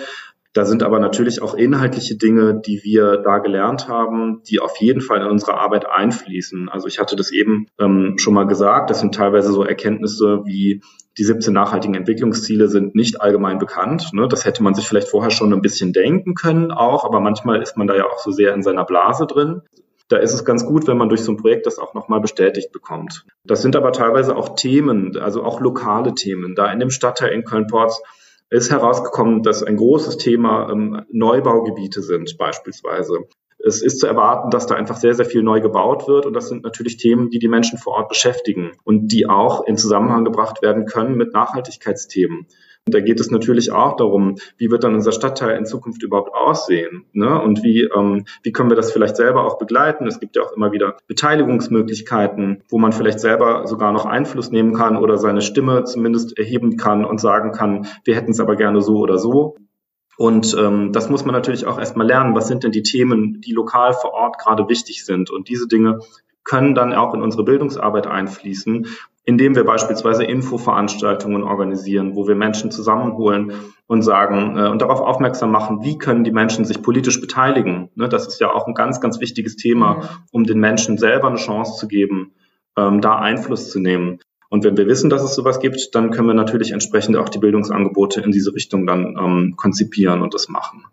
Da 0.53 0.65
sind 0.65 0.83
aber 0.83 0.99
natürlich 0.99 1.41
auch 1.41 1.53
inhaltliche 1.53 2.17
Dinge, 2.17 2.59
die 2.59 2.81
wir 2.83 3.17
da 3.17 3.39
gelernt 3.39 3.87
haben, 3.87 4.43
die 4.49 4.59
auf 4.59 4.75
jeden 4.77 4.99
Fall 4.99 5.21
in 5.21 5.27
unsere 5.27 5.53
Arbeit 5.53 5.85
einfließen. 5.89 6.67
Also 6.67 6.87
ich 6.87 6.99
hatte 6.99 7.15
das 7.15 7.31
eben 7.31 7.67
ähm, 7.79 8.15
schon 8.17 8.33
mal 8.33 8.45
gesagt, 8.45 8.89
das 8.89 8.99
sind 8.99 9.15
teilweise 9.15 9.53
so 9.53 9.63
Erkenntnisse 9.63 10.41
wie 10.43 10.81
die 11.17 11.23
17 11.23 11.53
nachhaltigen 11.53 11.95
Entwicklungsziele 11.95 12.67
sind 12.67 12.95
nicht 12.95 13.21
allgemein 13.21 13.57
bekannt. 13.57 14.11
Ne? 14.13 14.27
Das 14.27 14.45
hätte 14.45 14.63
man 14.63 14.73
sich 14.73 14.87
vielleicht 14.87 15.09
vorher 15.09 15.31
schon 15.31 15.53
ein 15.53 15.61
bisschen 15.61 15.93
denken 15.93 16.35
können 16.35 16.71
auch, 16.71 17.03
aber 17.03 17.19
manchmal 17.19 17.61
ist 17.61 17.77
man 17.77 17.87
da 17.87 17.95
ja 17.95 18.05
auch 18.05 18.19
so 18.19 18.31
sehr 18.31 18.53
in 18.53 18.63
seiner 18.63 18.85
Blase 18.85 19.27
drin. 19.27 19.61
Da 20.07 20.17
ist 20.17 20.33
es 20.33 20.43
ganz 20.43 20.65
gut, 20.65 20.87
wenn 20.87 20.97
man 20.97 21.09
durch 21.09 21.21
so 21.21 21.31
ein 21.31 21.37
Projekt 21.37 21.65
das 21.65 21.79
auch 21.79 21.93
nochmal 21.93 22.19
bestätigt 22.19 22.71
bekommt. 22.71 23.25
Das 23.45 23.61
sind 23.61 23.75
aber 23.75 23.93
teilweise 23.93 24.35
auch 24.35 24.55
Themen, 24.55 25.17
also 25.17 25.43
auch 25.43 25.61
lokale 25.61 26.13
Themen. 26.13 26.55
Da 26.55 26.71
in 26.71 26.79
dem 26.79 26.89
Stadtteil 26.89 27.31
in 27.31 27.45
Köln-Porz 27.45 28.01
ist 28.49 28.71
herausgekommen, 28.71 29.43
dass 29.43 29.63
ein 29.63 29.77
großes 29.77 30.17
Thema 30.17 30.69
ähm, 30.69 31.03
Neubaugebiete 31.09 32.01
sind 32.01 32.37
beispielsweise. 32.37 33.19
Es 33.65 33.81
ist 33.81 33.99
zu 33.99 34.07
erwarten, 34.07 34.49
dass 34.49 34.67
da 34.67 34.75
einfach 34.75 34.97
sehr, 34.97 35.13
sehr 35.13 35.25
viel 35.25 35.43
neu 35.43 35.61
gebaut 35.61 36.07
wird. 36.07 36.25
Und 36.25 36.33
das 36.33 36.49
sind 36.49 36.63
natürlich 36.63 36.97
Themen, 36.97 37.29
die 37.29 37.39
die 37.39 37.47
Menschen 37.47 37.77
vor 37.77 37.93
Ort 37.93 38.09
beschäftigen 38.09 38.71
und 38.83 39.09
die 39.09 39.27
auch 39.27 39.65
in 39.65 39.77
Zusammenhang 39.77 40.25
gebracht 40.25 40.61
werden 40.61 40.85
können 40.85 41.15
mit 41.15 41.33
Nachhaltigkeitsthemen. 41.33 42.47
Und 42.87 42.95
da 42.95 42.99
geht 42.99 43.19
es 43.19 43.29
natürlich 43.29 43.71
auch 43.71 43.95
darum, 43.95 44.37
wie 44.57 44.71
wird 44.71 44.83
dann 44.83 44.95
unser 44.95 45.11
Stadtteil 45.11 45.55
in 45.55 45.65
Zukunft 45.65 46.01
überhaupt 46.01 46.33
aussehen? 46.33 47.05
Ne? 47.13 47.39
Und 47.39 47.63
wie, 47.63 47.83
ähm, 47.83 48.25
wie 48.41 48.51
können 48.51 48.71
wir 48.71 48.75
das 48.75 48.91
vielleicht 48.91 49.17
selber 49.17 49.45
auch 49.45 49.59
begleiten? 49.59 50.07
Es 50.07 50.19
gibt 50.19 50.35
ja 50.35 50.41
auch 50.41 50.53
immer 50.53 50.71
wieder 50.71 50.97
Beteiligungsmöglichkeiten, 51.07 52.63
wo 52.69 52.79
man 52.79 52.91
vielleicht 52.91 53.19
selber 53.19 53.67
sogar 53.67 53.91
noch 53.91 54.05
Einfluss 54.05 54.49
nehmen 54.49 54.73
kann 54.73 54.97
oder 54.97 55.19
seine 55.19 55.41
Stimme 55.41 55.83
zumindest 55.83 56.39
erheben 56.39 56.75
kann 56.75 57.05
und 57.05 57.21
sagen 57.21 57.51
kann, 57.51 57.85
wir 58.03 58.15
hätten 58.15 58.31
es 58.31 58.39
aber 58.39 58.55
gerne 58.55 58.81
so 58.81 58.97
oder 58.97 59.19
so. 59.19 59.57
Und 60.21 60.55
ähm, 60.55 60.91
das 60.93 61.09
muss 61.09 61.25
man 61.25 61.33
natürlich 61.33 61.65
auch 61.65 61.79
erstmal 61.79 62.05
lernen. 62.05 62.35
Was 62.35 62.47
sind 62.47 62.63
denn 62.63 62.71
die 62.71 62.83
Themen, 62.83 63.41
die 63.41 63.53
lokal 63.53 63.93
vor 63.93 64.13
Ort 64.13 64.37
gerade 64.37 64.69
wichtig 64.69 65.03
sind? 65.03 65.31
Und 65.31 65.49
diese 65.49 65.67
Dinge 65.67 66.01
können 66.43 66.75
dann 66.75 66.93
auch 66.93 67.15
in 67.15 67.23
unsere 67.23 67.43
Bildungsarbeit 67.43 68.05
einfließen, 68.05 68.85
indem 69.25 69.55
wir 69.55 69.63
beispielsweise 69.63 70.23
Infoveranstaltungen 70.23 71.41
organisieren, 71.41 72.13
wo 72.13 72.27
wir 72.27 72.35
Menschen 72.35 72.69
zusammenholen 72.69 73.53
und 73.87 74.03
sagen 74.03 74.57
äh, 74.57 74.67
und 74.67 74.83
darauf 74.83 75.01
aufmerksam 75.01 75.49
machen, 75.49 75.81
wie 75.81 75.97
können 75.97 76.23
die 76.23 76.31
Menschen 76.31 76.65
sich 76.65 76.83
politisch 76.83 77.19
beteiligen. 77.19 77.89
Ne, 77.95 78.07
das 78.07 78.27
ist 78.27 78.39
ja 78.39 78.53
auch 78.53 78.67
ein 78.67 78.75
ganz, 78.75 79.01
ganz 79.01 79.19
wichtiges 79.21 79.55
Thema, 79.55 80.21
um 80.31 80.43
den 80.43 80.59
Menschen 80.59 80.99
selber 80.99 81.29
eine 81.29 81.37
Chance 81.37 81.79
zu 81.79 81.87
geben, 81.87 82.35
ähm, 82.77 83.01
da 83.01 83.15
Einfluss 83.15 83.71
zu 83.71 83.79
nehmen. 83.79 84.19
Und 84.51 84.65
wenn 84.65 84.75
wir 84.75 84.85
wissen, 84.85 85.09
dass 85.09 85.23
es 85.23 85.33
sowas 85.33 85.61
gibt, 85.61 85.95
dann 85.95 86.11
können 86.11 86.27
wir 86.27 86.33
natürlich 86.33 86.71
entsprechend 86.71 87.15
auch 87.15 87.29
die 87.29 87.39
Bildungsangebote 87.39 88.19
in 88.19 88.31
diese 88.31 88.53
Richtung 88.53 88.85
dann 88.85 89.15
ähm, 89.17 89.53
konzipieren 89.55 90.21
und 90.21 90.33
das 90.33 90.49
machen. 90.49 90.83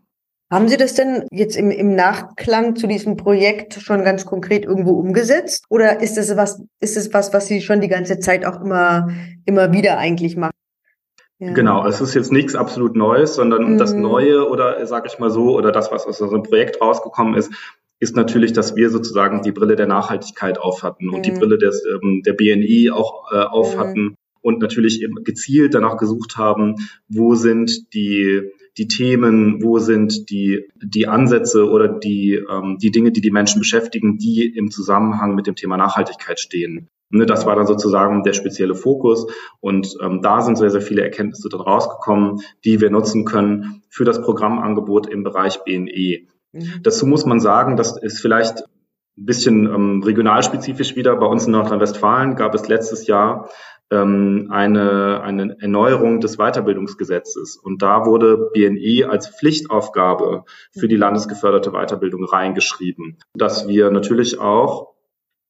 Haben 0.49 0.69
Sie 0.69 0.77
das 0.77 0.95
denn 0.95 1.25
jetzt 1.33 1.57
im, 1.57 1.73
im 1.73 1.97
Nachklang 1.97 2.77
zu 2.77 2.87
diesem 2.87 3.17
Projekt 3.17 3.75
schon 3.75 4.05
ganz 4.05 4.25
konkret 4.25 4.65
irgendwo 4.65 4.93
umgesetzt? 4.93 5.65
Oder 5.71 6.01
ist 6.01 6.17
es 6.17 6.37
was, 6.37 6.63
ist 6.79 6.97
es 6.97 7.13
was, 7.13 7.33
was 7.33 7.49
Sie 7.49 7.61
schon 7.61 7.81
die 7.81 7.89
ganze 7.89 8.21
Zeit 8.21 8.47
auch 8.47 8.61
immer, 8.61 9.09
immer 9.45 9.73
wieder 9.73 9.99
eigentlich 9.99 10.37
machen? 10.37 10.53
Ja. 11.41 11.53
Genau, 11.53 11.85
es 11.85 12.01
ist 12.01 12.15
jetzt 12.15 12.31
nichts 12.31 12.55
absolut 12.55 12.95
Neues, 12.95 13.35
sondern 13.35 13.73
mhm. 13.73 13.79
das 13.79 13.93
Neue 13.93 14.49
oder 14.49 14.87
sage 14.87 15.09
ich 15.11 15.19
mal 15.19 15.31
so, 15.31 15.57
oder 15.57 15.73
das, 15.73 15.91
was 15.91 16.07
aus 16.07 16.21
unserem 16.21 16.45
Projekt 16.45 16.81
rausgekommen 16.81 17.35
ist, 17.35 17.53
ist 18.01 18.17
natürlich, 18.17 18.53
dass 18.53 18.77
wir 18.77 18.91
sozusagen 18.91 19.43
die 19.43 19.53
Brille 19.53 19.77
der 19.77 19.87
Nachhaltigkeit 19.87 20.59
aufhatten 20.59 21.09
und 21.09 21.19
mhm. 21.19 21.23
die 21.23 21.31
Brille 21.33 21.59
des, 21.59 21.83
ähm, 21.85 22.23
der 22.25 22.33
BNI 22.35 22.91
auch 22.91 23.33
äh, 23.33 23.37
aufhatten 23.37 24.03
mhm. 24.03 24.15
und 24.41 24.61
natürlich 24.61 25.03
eben 25.03 25.25
gezielt 25.25 25.75
danach 25.75 25.97
gesucht 25.97 26.37
haben, 26.37 26.77
wo 27.09 27.35
sind 27.35 27.95
die 27.95 28.53
die 28.79 28.87
Themen, 28.87 29.63
wo 29.63 29.79
sind 29.79 30.31
die, 30.31 30.69
die 30.77 31.09
Ansätze 31.09 31.69
oder 31.69 31.89
die, 31.89 32.35
ähm, 32.35 32.79
die 32.81 32.93
Dinge, 32.93 33.11
die 33.11 33.21
die 33.21 33.33
Menschen 33.33 33.59
beschäftigen, 33.59 34.19
die 34.19 34.47
im 34.47 34.71
Zusammenhang 34.71 35.35
mit 35.35 35.47
dem 35.49 35.57
Thema 35.57 35.77
Nachhaltigkeit 35.77 36.39
stehen. 36.39 36.89
Ne, 37.11 37.27
das 37.27 37.47
war 37.47 37.57
dann 37.57 37.67
sozusagen 37.67 38.23
der 38.23 38.35
spezielle 38.35 38.75
Fokus 38.75 39.27
und 39.61 39.97
ähm, 40.03 40.21
da 40.23 40.43
sind 40.43 40.59
sehr, 40.59 40.71
sehr 40.71 40.83
viele 40.83 41.03
Erkenntnisse 41.03 41.49
dann 41.49 41.61
rausgekommen, 41.61 42.41
die 42.65 42.81
wir 42.81 42.91
nutzen 42.91 43.25
können 43.25 43.83
für 43.89 44.05
das 44.05 44.21
Programmangebot 44.23 45.07
im 45.09 45.25
Bereich 45.25 45.65
BNE. 45.65 46.27
Mhm. 46.53 46.81
Dazu 46.83 47.07
muss 47.07 47.27
man 47.27 47.41
sagen, 47.41 47.77
das 47.77 47.97
ist 48.01 48.21
vielleicht 48.21 48.61
ein 49.19 49.27
bisschen 49.27 49.67
ähm, 49.67 50.03
regionalspezifisch 50.03 50.97
wieder. 50.97 51.17
Bei 51.17 51.27
uns 51.27 51.47
in 51.47 51.53
Nordrhein-Westfalen 51.53 52.37
gab 52.37 52.55
es 52.55 52.69
letztes 52.69 53.07
Jahr 53.07 53.49
ähm, 53.91 54.49
eine, 54.51 55.23
eine 55.23 55.57
Erneuerung 55.61 56.21
des 56.21 56.37
Weiterbildungsgesetzes. 56.37 57.57
Und 57.57 57.83
da 57.83 58.07
wurde 58.07 58.51
BNI 58.53 59.05
als 59.05 59.29
Pflichtaufgabe 59.29 60.45
für 60.79 60.89
die 60.89 60.97
mhm. 60.97 61.03
landesgeförderte 61.03 61.73
Weiterbildung 61.73 62.25
reingeschrieben, 62.25 63.19
dass 63.35 63.67
wir 63.67 63.91
natürlich 63.91 64.39
auch 64.39 64.98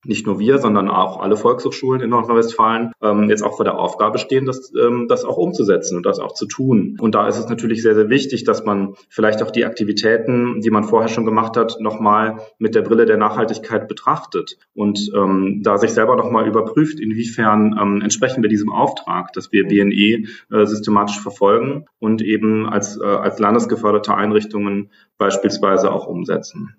nicht 0.04 0.26
nur 0.26 0.38
wir, 0.38 0.58
sondern 0.58 0.88
auch 0.88 1.20
alle 1.20 1.36
Volkshochschulen 1.36 2.00
in 2.00 2.10
Nordrhein-Westfalen 2.10 2.92
ähm, 3.02 3.28
jetzt 3.28 3.42
auch 3.42 3.56
vor 3.56 3.64
der 3.64 3.78
Aufgabe 3.78 4.18
stehen, 4.18 4.46
das, 4.46 4.72
ähm, 4.80 5.06
das 5.08 5.24
auch 5.24 5.36
umzusetzen 5.36 5.96
und 5.96 6.06
das 6.06 6.20
auch 6.20 6.34
zu 6.34 6.46
tun. 6.46 6.96
Und 7.00 7.14
da 7.14 7.26
ist 7.26 7.38
es 7.38 7.48
natürlich 7.48 7.82
sehr, 7.82 7.94
sehr 7.94 8.08
wichtig, 8.08 8.44
dass 8.44 8.64
man 8.64 8.94
vielleicht 9.08 9.42
auch 9.42 9.50
die 9.50 9.64
Aktivitäten, 9.64 10.60
die 10.60 10.70
man 10.70 10.84
vorher 10.84 11.08
schon 11.08 11.24
gemacht 11.24 11.56
hat, 11.56 11.78
nochmal 11.80 12.38
mit 12.58 12.74
der 12.74 12.82
Brille 12.82 13.06
der 13.06 13.16
Nachhaltigkeit 13.16 13.88
betrachtet 13.88 14.58
und 14.72 15.10
ähm, 15.14 15.60
da 15.62 15.78
sich 15.78 15.90
selber 15.90 16.16
nochmal 16.16 16.46
überprüft, 16.46 17.00
inwiefern 17.00 17.76
ähm, 17.80 18.00
entsprechen 18.00 18.42
wir 18.42 18.48
diesem 18.48 18.70
Auftrag, 18.70 19.32
dass 19.32 19.50
wir 19.52 19.66
BNE 19.66 20.28
äh, 20.50 20.66
systematisch 20.66 21.20
verfolgen 21.20 21.86
und 21.98 22.22
eben 22.22 22.68
als, 22.68 23.00
äh, 23.00 23.04
als 23.04 23.38
landesgeförderte 23.38 24.14
Einrichtungen 24.14 24.90
beispielsweise 25.16 25.90
auch 25.92 26.06
umsetzen. 26.06 26.76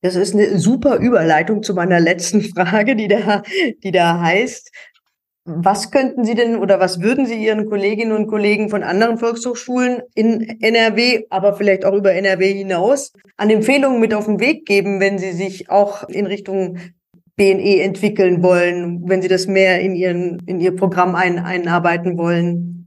Das 0.00 0.14
ist 0.14 0.34
eine 0.34 0.58
super 0.58 0.96
Überleitung 0.96 1.62
zu 1.62 1.74
meiner 1.74 2.00
letzten 2.00 2.42
Frage, 2.54 2.96
die 2.96 3.08
da, 3.08 3.42
die 3.82 3.90
da 3.90 4.20
heißt, 4.20 4.70
was 5.44 5.90
könnten 5.90 6.24
Sie 6.24 6.34
denn 6.34 6.56
oder 6.56 6.78
was 6.78 7.00
würden 7.00 7.24
Sie 7.26 7.42
Ihren 7.42 7.66
Kolleginnen 7.66 8.12
und 8.12 8.26
Kollegen 8.26 8.68
von 8.68 8.82
anderen 8.82 9.16
Volkshochschulen 9.16 10.02
in 10.14 10.60
NRW, 10.60 11.24
aber 11.30 11.54
vielleicht 11.54 11.86
auch 11.86 11.94
über 11.94 12.12
NRW 12.12 12.52
hinaus, 12.52 13.12
an 13.38 13.48
Empfehlungen 13.48 13.98
mit 13.98 14.12
auf 14.12 14.26
den 14.26 14.40
Weg 14.40 14.66
geben, 14.66 15.00
wenn 15.00 15.18
Sie 15.18 15.32
sich 15.32 15.70
auch 15.70 16.06
in 16.08 16.26
Richtung 16.26 16.78
BNE 17.36 17.82
entwickeln 17.82 18.42
wollen, 18.42 19.08
wenn 19.08 19.22
Sie 19.22 19.28
das 19.28 19.46
mehr 19.46 19.80
in, 19.80 19.94
Ihren, 19.94 20.42
in 20.44 20.60
Ihr 20.60 20.76
Programm 20.76 21.14
ein, 21.14 21.38
einarbeiten 21.38 22.18
wollen? 22.18 22.77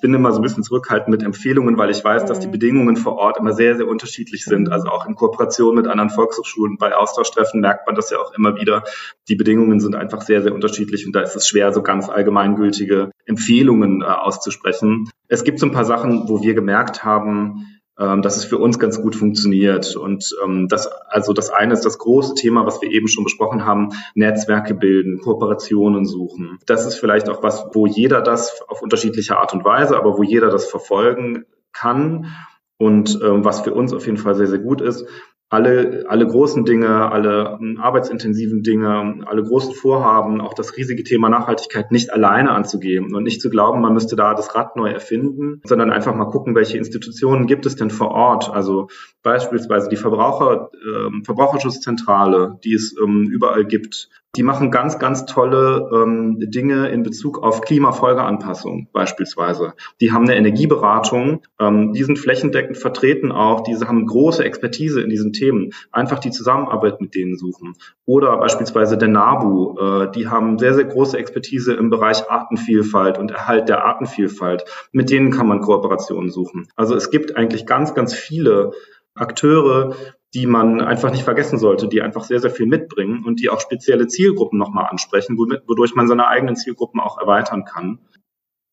Bin 0.00 0.14
immer 0.14 0.32
so 0.32 0.38
ein 0.38 0.42
bisschen 0.42 0.62
zurückhaltend 0.62 1.08
mit 1.08 1.22
Empfehlungen, 1.22 1.76
weil 1.76 1.90
ich 1.90 2.04
weiß, 2.04 2.24
dass 2.26 2.40
die 2.40 2.46
mhm. 2.46 2.52
Bedingungen 2.52 2.96
vor 2.96 3.16
Ort 3.16 3.38
immer 3.38 3.52
sehr, 3.52 3.76
sehr 3.76 3.88
unterschiedlich 3.88 4.44
sind. 4.44 4.68
Mhm. 4.68 4.72
Also 4.72 4.88
auch 4.88 5.06
in 5.06 5.14
Kooperation 5.14 5.74
mit 5.74 5.86
anderen 5.86 6.10
Volkshochschulen, 6.10 6.76
bei 6.78 6.94
Austauschtreffen 6.94 7.60
merkt 7.60 7.86
man 7.86 7.94
das 7.94 8.10
ja 8.10 8.18
auch 8.18 8.32
immer 8.34 8.56
wieder. 8.56 8.84
Die 9.28 9.36
Bedingungen 9.36 9.80
sind 9.80 9.94
einfach 9.94 10.22
sehr, 10.22 10.42
sehr 10.42 10.54
unterschiedlich 10.54 11.06
und 11.06 11.14
da 11.14 11.20
ist 11.20 11.36
es 11.36 11.46
schwer, 11.46 11.72
so 11.72 11.82
ganz 11.82 12.08
allgemeingültige 12.08 13.10
Empfehlungen 13.26 14.02
äh, 14.02 14.04
auszusprechen. 14.04 15.10
Es 15.28 15.44
gibt 15.44 15.58
so 15.58 15.66
ein 15.66 15.72
paar 15.72 15.84
Sachen, 15.84 16.28
wo 16.28 16.42
wir 16.42 16.54
gemerkt 16.54 17.04
haben, 17.04 17.79
ähm, 18.00 18.22
dass 18.22 18.38
es 18.38 18.44
für 18.44 18.58
uns 18.58 18.78
ganz 18.78 19.00
gut 19.02 19.14
funktioniert. 19.14 19.94
Und 19.94 20.34
ähm, 20.42 20.68
das, 20.68 20.86
also 20.86 21.32
das 21.34 21.50
eine 21.50 21.74
ist 21.74 21.84
das 21.84 21.98
große 21.98 22.34
Thema, 22.34 22.64
was 22.64 22.80
wir 22.80 22.90
eben 22.90 23.08
schon 23.08 23.24
besprochen 23.24 23.66
haben, 23.66 23.90
Netzwerke 24.14 24.74
bilden, 24.74 25.20
Kooperationen 25.20 26.06
suchen. 26.06 26.58
Das 26.64 26.86
ist 26.86 26.94
vielleicht 26.94 27.28
auch 27.28 27.42
was, 27.42 27.66
wo 27.74 27.86
jeder 27.86 28.22
das 28.22 28.62
auf 28.68 28.80
unterschiedliche 28.80 29.38
Art 29.38 29.52
und 29.52 29.64
Weise, 29.64 29.96
aber 29.96 30.16
wo 30.16 30.22
jeder 30.22 30.48
das 30.48 30.64
verfolgen 30.64 31.44
kann. 31.72 32.34
Und 32.78 33.20
ähm, 33.22 33.44
was 33.44 33.60
für 33.60 33.74
uns 33.74 33.92
auf 33.92 34.06
jeden 34.06 34.16
Fall 34.16 34.34
sehr, 34.34 34.46
sehr 34.46 34.58
gut 34.58 34.80
ist, 34.80 35.06
alle, 35.50 36.04
alle 36.08 36.28
großen 36.28 36.64
Dinge, 36.64 37.10
alle 37.10 37.58
ähm, 37.60 37.78
arbeitsintensiven 37.80 38.62
Dinge, 38.62 39.26
alle 39.26 39.42
großen 39.42 39.74
Vorhaben, 39.74 40.40
auch 40.40 40.54
das 40.54 40.76
riesige 40.76 41.02
Thema 41.02 41.28
Nachhaltigkeit 41.28 41.90
nicht 41.90 42.12
alleine 42.12 42.52
anzugehen 42.52 43.14
und 43.16 43.24
nicht 43.24 43.42
zu 43.42 43.50
glauben, 43.50 43.80
man 43.80 43.92
müsste 43.92 44.14
da 44.14 44.32
das 44.34 44.54
Rad 44.54 44.76
neu 44.76 44.90
erfinden, 44.90 45.60
sondern 45.64 45.90
einfach 45.90 46.14
mal 46.14 46.26
gucken, 46.26 46.54
welche 46.54 46.78
Institutionen 46.78 47.48
gibt 47.48 47.66
es 47.66 47.74
denn 47.74 47.90
vor 47.90 48.12
Ort. 48.12 48.48
Also 48.48 48.88
beispielsweise 49.24 49.88
die 49.88 49.96
Verbraucher, 49.96 50.70
äh, 50.72 51.24
Verbraucherschutzzentrale, 51.24 52.58
die 52.62 52.74
es 52.74 52.94
ähm, 53.02 53.28
überall 53.28 53.64
gibt, 53.64 54.08
Die 54.36 54.44
machen 54.44 54.70
ganz, 54.70 55.00
ganz 55.00 55.26
tolle 55.26 55.90
ähm, 55.92 56.36
Dinge 56.38 56.88
in 56.90 57.02
Bezug 57.02 57.42
auf 57.42 57.62
Klimafolgeanpassung 57.62 58.88
beispielsweise. 58.92 59.74
Die 60.00 60.12
haben 60.12 60.22
eine 60.22 60.36
Energieberatung, 60.36 61.42
ähm, 61.58 61.92
die 61.92 62.04
sind 62.04 62.16
flächendeckend 62.16 62.78
vertreten 62.78 63.32
auch, 63.32 63.62
diese 63.62 63.88
haben 63.88 64.06
große 64.06 64.44
Expertise 64.44 65.00
in 65.00 65.10
diesen 65.10 65.32
Themen. 65.32 65.72
Einfach 65.90 66.20
die 66.20 66.30
Zusammenarbeit 66.30 67.00
mit 67.00 67.16
denen 67.16 67.36
suchen. 67.36 67.74
Oder 68.06 68.36
beispielsweise 68.36 68.96
der 68.96 69.08
NABU, 69.08 69.78
äh, 69.78 70.12
die 70.12 70.28
haben 70.28 70.60
sehr, 70.60 70.74
sehr 70.74 70.84
große 70.84 71.18
Expertise 71.18 71.74
im 71.74 71.90
Bereich 71.90 72.30
Artenvielfalt 72.30 73.18
und 73.18 73.32
Erhalt 73.32 73.68
der 73.68 73.84
Artenvielfalt. 73.84 74.64
Mit 74.92 75.10
denen 75.10 75.32
kann 75.32 75.48
man 75.48 75.60
Kooperationen 75.60 76.30
suchen. 76.30 76.68
Also 76.76 76.94
es 76.94 77.10
gibt 77.10 77.36
eigentlich 77.36 77.66
ganz, 77.66 77.94
ganz 77.94 78.14
viele 78.14 78.70
Akteure, 79.14 79.96
die 80.34 80.46
man 80.46 80.80
einfach 80.80 81.10
nicht 81.10 81.24
vergessen 81.24 81.58
sollte, 81.58 81.88
die 81.88 82.02
einfach 82.02 82.24
sehr, 82.24 82.40
sehr 82.40 82.50
viel 82.50 82.66
mitbringen 82.66 83.24
und 83.24 83.40
die 83.40 83.48
auch 83.50 83.60
spezielle 83.60 84.06
Zielgruppen 84.06 84.58
nochmal 84.58 84.86
ansprechen, 84.88 85.36
wodurch 85.36 85.94
man 85.94 86.06
seine 86.06 86.28
eigenen 86.28 86.56
Zielgruppen 86.56 87.00
auch 87.00 87.18
erweitern 87.18 87.64
kann. 87.64 87.98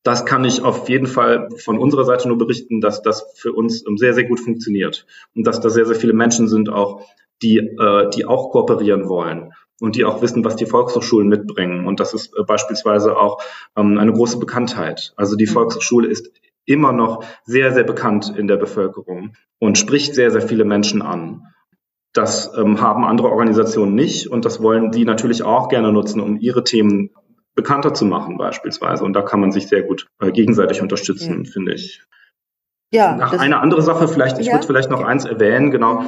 Das 0.04 0.26
kann 0.26 0.46
ich 0.46 0.62
auf 0.62 0.88
jeden 0.88 1.08
Fall 1.08 1.50
von 1.58 1.80
unserer 1.80 2.06
Seite 2.06 2.28
nur 2.28 2.38
berichten, 2.38 2.80
dass 2.80 3.02
das 3.02 3.34
für 3.36 3.52
uns 3.54 3.84
sehr, 3.96 4.14
sehr 4.14 4.24
gut 4.26 4.40
funktioniert 4.40 5.06
und 5.36 5.46
dass 5.46 5.60
da 5.60 5.70
sehr, 5.70 5.86
sehr 5.86 5.96
viele 5.96 6.14
Menschen 6.14 6.48
sind 6.48 6.70
auch, 6.70 7.02
die, 7.42 7.58
äh, 7.58 8.10
die 8.12 8.26
auch 8.26 8.52
kooperieren 8.52 9.10
wollen 9.10 9.52
und 9.80 9.96
die 9.96 10.06
auch 10.06 10.22
wissen, 10.22 10.46
was 10.46 10.56
die 10.56 10.66
Volkshochschulen 10.66 11.28
mitbringen. 11.28 11.86
Und 11.86 12.00
das 12.00 12.14
ist 12.14 12.34
äh, 12.38 12.44
beispielsweise 12.44 13.18
auch 13.18 13.42
ähm, 13.76 13.98
eine 13.98 14.14
große 14.14 14.40
Bekanntheit. 14.40 15.14
Also 15.18 15.36
die 15.36 15.46
mhm. 15.46 15.52
Volkshochschule 15.52 16.08
ist 16.08 16.32
immer 16.68 16.92
noch 16.92 17.24
sehr, 17.46 17.74
sehr 17.74 17.84
bekannt 17.84 18.32
in 18.38 18.48
der 18.48 18.58
Bevölkerung 18.58 19.34
und 19.58 19.78
spricht 19.78 20.14
sehr, 20.14 20.30
sehr 20.30 20.42
viele 20.42 20.66
Menschen 20.66 21.02
an. 21.02 21.48
Das 22.14 22.52
ähm, 22.56 22.82
haben 22.82 23.06
andere 23.06 23.30
Organisationen 23.30 23.96
nicht 23.96 24.28
und 24.28 24.46
das 24.46 24.62
wollen 24.62 24.92
die 24.92 25.06
natürlich 25.06 25.44
auch 25.44 25.70
gerne 25.70 25.92
nutzen, 25.92 26.20
um 26.22 26.38
ihre 26.38 26.64
Themen 26.64 27.12
bekannter 27.56 27.94
zu 27.94 28.06
machen 28.06 28.38
beispielsweise. 28.38 29.04
Und 29.04 29.14
da 29.14 29.22
kann 29.22 29.40
man 29.40 29.52
sich 29.52 29.68
sehr 29.68 29.82
gut 29.82 30.08
äh, 30.20 30.32
gegenseitig 30.32 30.82
unterstützen, 30.82 31.46
ja. 31.46 31.52
finde 31.52 31.74
ich. 31.74 32.04
Ja. 32.92 33.16
Nach 33.16 33.34
eine 33.38 33.60
andere 33.60 33.82
Sache 33.82 34.08
vielleicht, 34.08 34.40
ich 34.40 34.48
ja. 34.48 34.54
würde 34.54 34.68
vielleicht 34.68 34.90
noch 34.90 35.04
eins 35.04 35.26
erwähnen, 35.26 35.72
genau. 35.72 36.06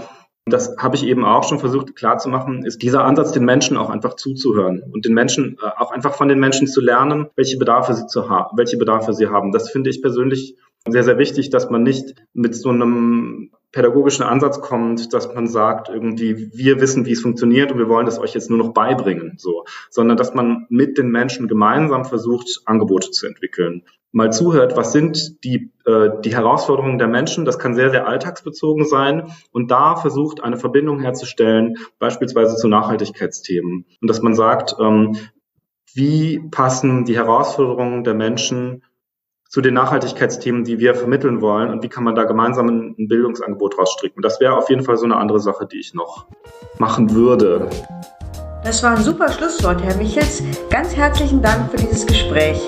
Das 0.49 0.75
habe 0.77 0.95
ich 0.95 1.05
eben 1.05 1.25
auch 1.25 1.43
schon 1.43 1.59
versucht 1.59 1.95
klarzumachen, 1.95 2.65
ist 2.65 2.81
dieser 2.81 3.03
Ansatz, 3.05 3.31
den 3.31 3.45
Menschen 3.45 3.77
auch 3.77 3.89
einfach 3.89 4.15
zuzuhören 4.15 4.83
und 4.91 5.05
den 5.05 5.13
Menschen 5.13 5.57
äh, 5.61 5.67
auch 5.77 5.91
einfach 5.91 6.15
von 6.15 6.27
den 6.27 6.39
Menschen 6.39 6.67
zu 6.67 6.81
lernen, 6.81 7.27
welche 7.35 7.57
Bedarfe 7.57 7.93
sie 7.93 8.07
zu 8.07 8.29
haben, 8.29 8.57
welche 8.57 8.77
Bedarfe 8.77 9.13
sie 9.13 9.27
haben. 9.27 9.51
Das 9.51 9.69
finde 9.69 9.89
ich 9.89 10.01
persönlich 10.01 10.55
sehr, 10.87 11.03
sehr 11.03 11.17
wichtig, 11.17 11.49
dass 11.49 11.69
man 11.69 11.83
nicht 11.83 12.15
mit 12.33 12.55
so 12.55 12.69
einem 12.69 13.51
pädagogischen 13.71 14.23
Ansatz 14.23 14.61
kommt, 14.61 15.13
dass 15.13 15.33
man 15.33 15.47
sagt, 15.47 15.89
irgendwie, 15.89 16.49
wir 16.53 16.81
wissen, 16.81 17.05
wie 17.05 17.11
es 17.11 17.21
funktioniert 17.21 17.71
und 17.71 17.77
wir 17.77 17.87
wollen 17.89 18.05
das 18.05 18.19
euch 18.19 18.33
jetzt 18.33 18.49
nur 18.49 18.57
noch 18.57 18.73
beibringen, 18.73 19.35
so, 19.37 19.65
sondern 19.89 20.17
dass 20.17 20.33
man 20.33 20.65
mit 20.69 20.97
den 20.97 21.09
Menschen 21.09 21.47
gemeinsam 21.47 22.05
versucht, 22.05 22.61
Angebote 22.65 23.11
zu 23.11 23.27
entwickeln. 23.27 23.83
Mal 24.11 24.33
zuhört, 24.33 24.75
was 24.75 24.91
sind 24.91 25.43
die, 25.43 25.71
äh, 25.85 26.09
die 26.25 26.33
Herausforderungen 26.33 26.97
der 26.97 27.07
Menschen, 27.07 27.45
das 27.45 27.59
kann 27.59 27.75
sehr, 27.75 27.91
sehr 27.91 28.07
alltagsbezogen 28.07 28.85
sein 28.85 29.31
und 29.51 29.69
da 29.69 29.95
versucht, 29.97 30.43
eine 30.43 30.57
Verbindung 30.57 30.99
herzustellen, 30.99 31.75
beispielsweise 31.99 32.55
zu 32.55 32.67
Nachhaltigkeitsthemen. 32.67 33.85
Und 34.01 34.09
dass 34.09 34.23
man 34.23 34.33
sagt, 34.33 34.75
ähm, 34.79 35.15
wie 35.93 36.39
passen 36.51 37.05
die 37.05 37.15
Herausforderungen 37.15 38.03
der 38.03 38.15
Menschen 38.15 38.83
zu 39.49 39.61
den 39.61 39.73
Nachhaltigkeitsthemen, 39.73 40.63
die 40.63 40.77
wir 40.77 40.93
vermitteln 40.93 41.41
wollen 41.41 41.71
und 41.71 41.83
wie 41.83 41.89
kann 41.89 42.03
man 42.03 42.13
da 42.13 42.23
gemeinsam 42.23 42.67
ein 42.67 43.07
Bildungsangebot 43.07 43.79
rausstricken. 43.79 44.21
Das 44.21 44.39
wäre 44.39 44.55
auf 44.55 44.69
jeden 44.69 44.83
Fall 44.83 44.95
so 44.95 45.05
eine 45.05 45.17
andere 45.17 45.39
Sache, 45.39 45.65
die 45.65 45.79
ich 45.79 45.95
noch 45.95 46.27
machen 46.77 47.13
würde. 47.15 47.67
Das 48.63 48.83
war 48.83 48.95
ein 48.95 49.03
super 49.03 49.31
Schlusswort, 49.31 49.81
Herr 49.83 49.95
Michels. 49.97 50.43
Ganz 50.69 50.95
herzlichen 50.95 51.41
Dank 51.41 51.71
für 51.71 51.77
dieses 51.77 52.05
Gespräch. 52.05 52.61